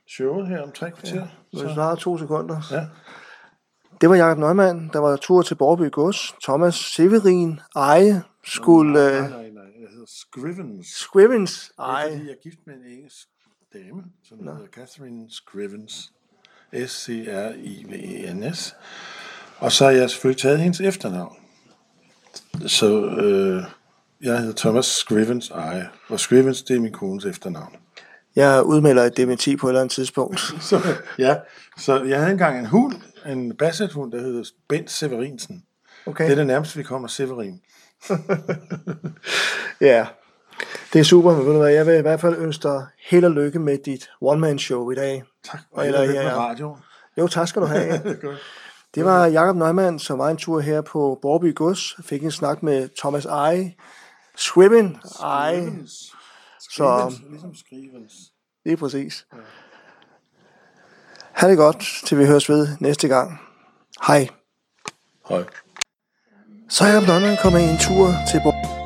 showet 0.08 0.48
her 0.48 0.62
om 0.62 0.72
tre 0.72 0.92
kvarter. 0.92 1.28
Så, 1.54 1.64
du 1.64 1.68
har 1.82 1.96
to 1.96 2.18
sekunder. 2.18 2.62
ja. 2.72 2.86
Det 4.02 4.10
var 4.10 4.16
Jakob 4.16 4.38
Neumann, 4.40 4.90
der 4.94 5.00
var 5.00 5.16
tur 5.16 5.42
til 5.42 5.56
Borby 5.56 5.92
Gods. 5.92 6.36
Thomas 6.44 6.76
Severin 6.76 7.60
Eje 7.76 8.24
skulle... 8.46 8.94
Nej, 8.94 9.04
Øh, 9.04 9.22
nej, 9.22 9.30
nej. 9.30 9.64
Jeg 9.82 9.88
hedder 9.92 10.06
Scrivens. 10.08 10.88
Scrivens 10.88 11.72
Det 11.78 11.84
er 11.84 11.84
Eje. 11.84 12.12
fordi, 12.12 12.24
jeg 12.26 12.32
er 12.32 12.36
gift 12.44 12.58
med 12.68 12.76
en 12.76 12.82
engelsk 12.98 13.28
dame, 13.74 14.04
som 14.24 14.38
hedder 14.38 14.58
Catherine 14.74 15.26
Scrivens. 15.30 16.12
S-C-R-I-V-E-N-S. 16.88 18.76
Og 19.58 19.72
så 19.72 19.84
har 19.86 19.92
jeg 19.92 20.10
selvfølgelig 20.10 20.42
taget 20.42 20.60
hendes 20.60 20.82
efternavn. 20.82 21.36
Så 22.68 23.06
øh, 23.06 23.64
jeg 24.22 24.40
hedder 24.40 24.54
Thomas 24.58 24.86
Scrivens 24.86 25.50
Eje. 25.50 25.90
Og 26.10 26.20
Scrivens, 26.20 26.62
det 26.62 26.76
er 26.76 26.80
min 26.80 26.92
kones 26.92 27.26
efternavn. 27.26 27.76
Jeg 28.36 28.64
udmelder 28.64 29.04
et 29.04 29.18
dementi 29.18 29.56
på 29.56 29.68
et 29.68 29.72
eller 29.72 29.82
andet 29.82 29.92
tidspunkt. 29.92 30.40
Så, 30.70 30.80
ja, 31.18 31.36
så 31.78 32.04
jeg 32.04 32.20
havde 32.20 32.32
engang 32.32 32.60
en 32.60 32.66
hund, 32.66 32.96
en 33.26 33.56
basset-hund, 33.56 34.12
der 34.12 34.22
hedder 34.22 34.44
Bent 34.70 34.92
Severinsen. 34.92 35.64
Okay? 36.06 36.24
Det 36.24 36.32
er 36.32 36.36
det 36.36 36.48
nærmeste, 36.48 36.78
vi 36.78 36.84
kommer 36.84 37.08
Severin. 37.08 37.62
Ja. 39.82 40.06
Det 40.94 41.00
er 41.00 41.04
super, 41.04 41.36
men 41.36 41.46
ved 41.46 41.54
du 41.54 41.60
hvad, 41.60 41.72
jeg 41.72 41.86
vil 41.88 41.98
i 41.98 42.02
hvert 42.02 42.22
fald 42.22 42.36
ønske 42.38 42.68
dig 42.68 42.86
held 43.10 43.26
og 43.26 43.32
lykke 43.32 43.60
med 43.60 43.78
dit 43.78 44.10
one-man-show 44.22 44.92
i 44.92 44.96
dag. 44.96 45.24
Tak. 45.52 45.60
Og 45.72 45.86
Eller, 45.86 46.02
jeg 46.02 46.14
ja, 46.14 46.24
med 46.24 46.32
radioen. 46.32 46.80
Jo, 47.18 47.28
tak 47.28 47.48
skal 47.48 47.62
du 47.62 47.68
have. 47.68 48.02
Det 48.96 49.06
var 49.06 49.26
Jakob 49.26 49.56
Neumann, 49.56 50.00
som 50.00 50.20
var 50.20 50.30
en 50.30 50.38
tur 50.38 50.60
her 50.60 50.82
på 50.82 51.20
Borby 51.22 51.56
Gods. 51.56 51.96
Fik 52.06 52.24
en 52.24 52.32
snak 52.32 52.64
med 52.64 52.90
Thomas 52.98 53.26
Eje. 53.26 53.74
Eje. 55.24 55.62
Scrivens. 55.62 56.14
Så- 56.70 57.22
ligesom 57.30 57.56
Scrivens. 57.56 58.14
Det 58.64 58.72
er 58.72 58.78
præcis. 58.78 59.26
Ha' 61.32 61.50
det 61.50 61.58
godt, 61.58 62.02
til 62.06 62.18
vi 62.20 62.26
høres 62.26 62.50
ved 62.50 62.68
næste 62.80 63.08
gang. 63.08 63.40
Hej. 64.08 64.30
Høj. 65.26 65.46
Så 66.70 66.84
er 66.84 66.88
Jacob 66.90 67.08
Neumann 67.08 67.38
kommet 67.42 67.62
en 67.72 67.78
tur 67.78 68.08
til 68.32 68.40
Borby 68.44 68.79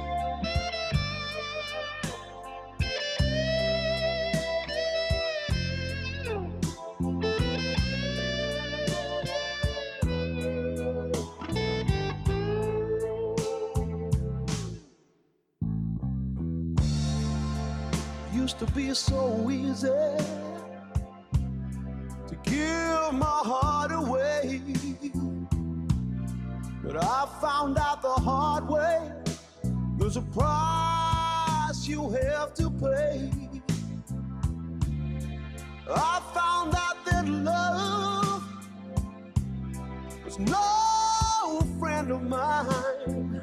mine. 42.67 43.41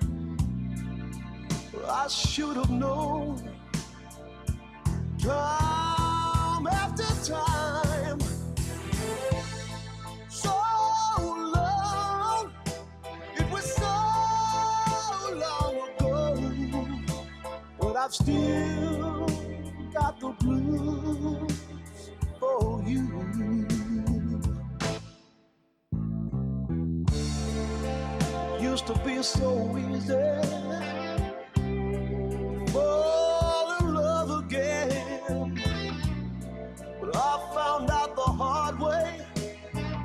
I 1.89 2.09
should 2.09 2.57
have 2.57 2.71
known 2.71 3.43
time 5.19 6.67
after 6.67 7.33
time. 7.33 8.19
So 10.29 10.55
long, 11.27 12.53
it 13.37 13.51
was 13.51 13.65
so 13.75 13.95
long 15.45 15.75
ago, 15.89 16.89
but 17.79 17.97
I've 17.97 18.15
still 18.15 19.27
got 19.93 20.21
the 20.21 20.29
blues 20.41 21.61
for 22.39 22.83
you. 22.87 23.70
To 28.95 29.05
be 29.05 29.23
so 29.23 29.77
easy 29.79 30.15
fall 32.73 33.77
in 33.79 33.95
love 33.95 34.45
again. 34.45 35.63
But 37.01 37.17
I 37.17 37.53
found 37.55 37.91
out 37.91 38.17
the 38.17 38.23
hard 38.23 38.81
way. 38.81 39.27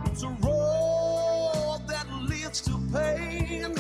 It's 0.06 0.24
a 0.24 0.28
road 0.28 1.82
that 1.88 2.06
leads 2.30 2.62
to 2.62 2.72
pain. 2.94 3.74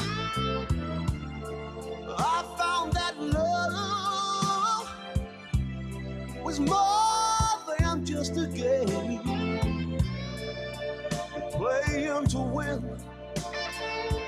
I 2.18 2.44
found 2.58 2.94
that 2.94 3.16
love 3.20 4.90
was 6.44 6.60
more 6.60 7.76
than 7.78 8.06
just 8.06 8.38
a 8.38 8.48
game. 8.48 9.22
Playing 11.52 12.28
to 12.28 12.40
win, 12.40 12.98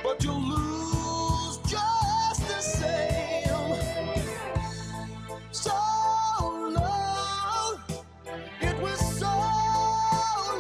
but 0.08 0.24
you 0.24 0.32
lose 0.32 1.58
just 1.67 2.48
the 2.48 2.62
same 2.62 3.43
so 5.52 5.72
long. 6.78 7.82
It 8.62 8.82
was 8.82 9.00
so 9.20 9.28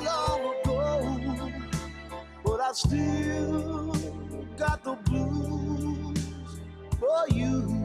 long 0.09 0.41
ago, 0.63 1.51
but 2.43 2.59
I 2.59 2.71
still 2.73 3.95
got 4.57 4.83
the 4.83 4.95
blues 5.05 6.27
for 6.99 7.25
you. 7.29 7.76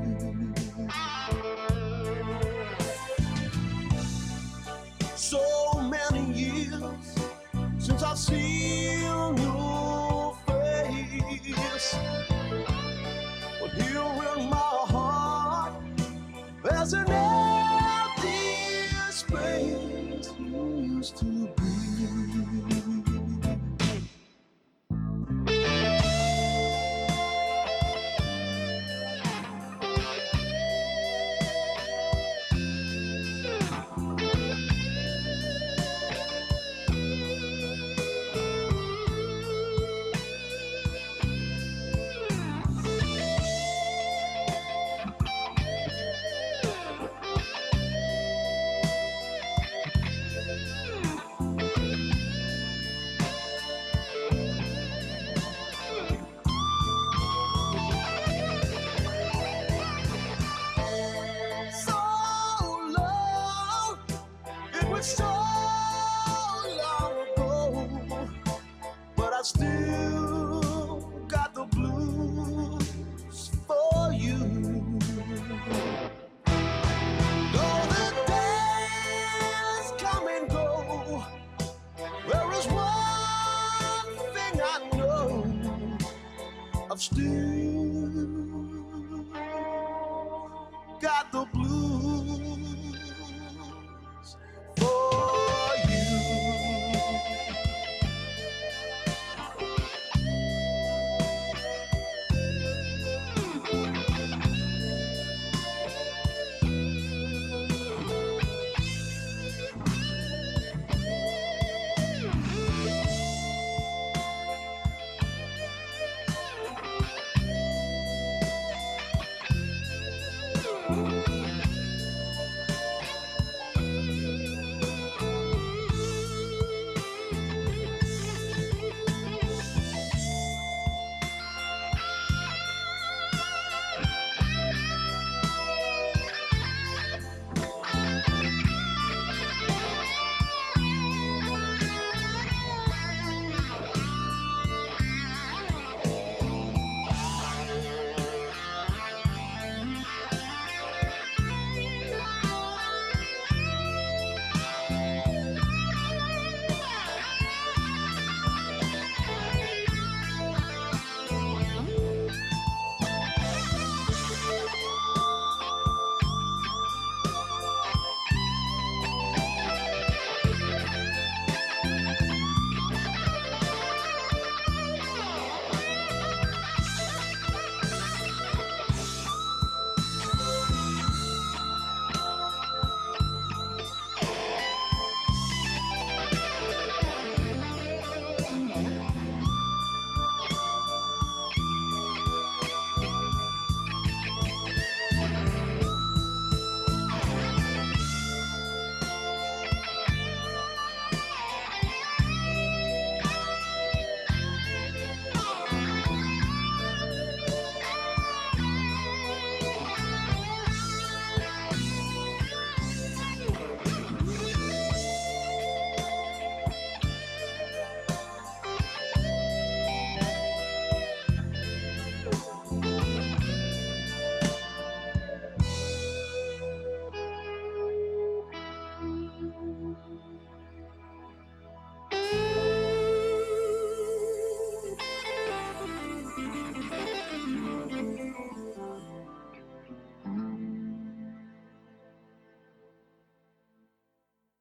of 86.93 87.01
steel. 87.01 87.72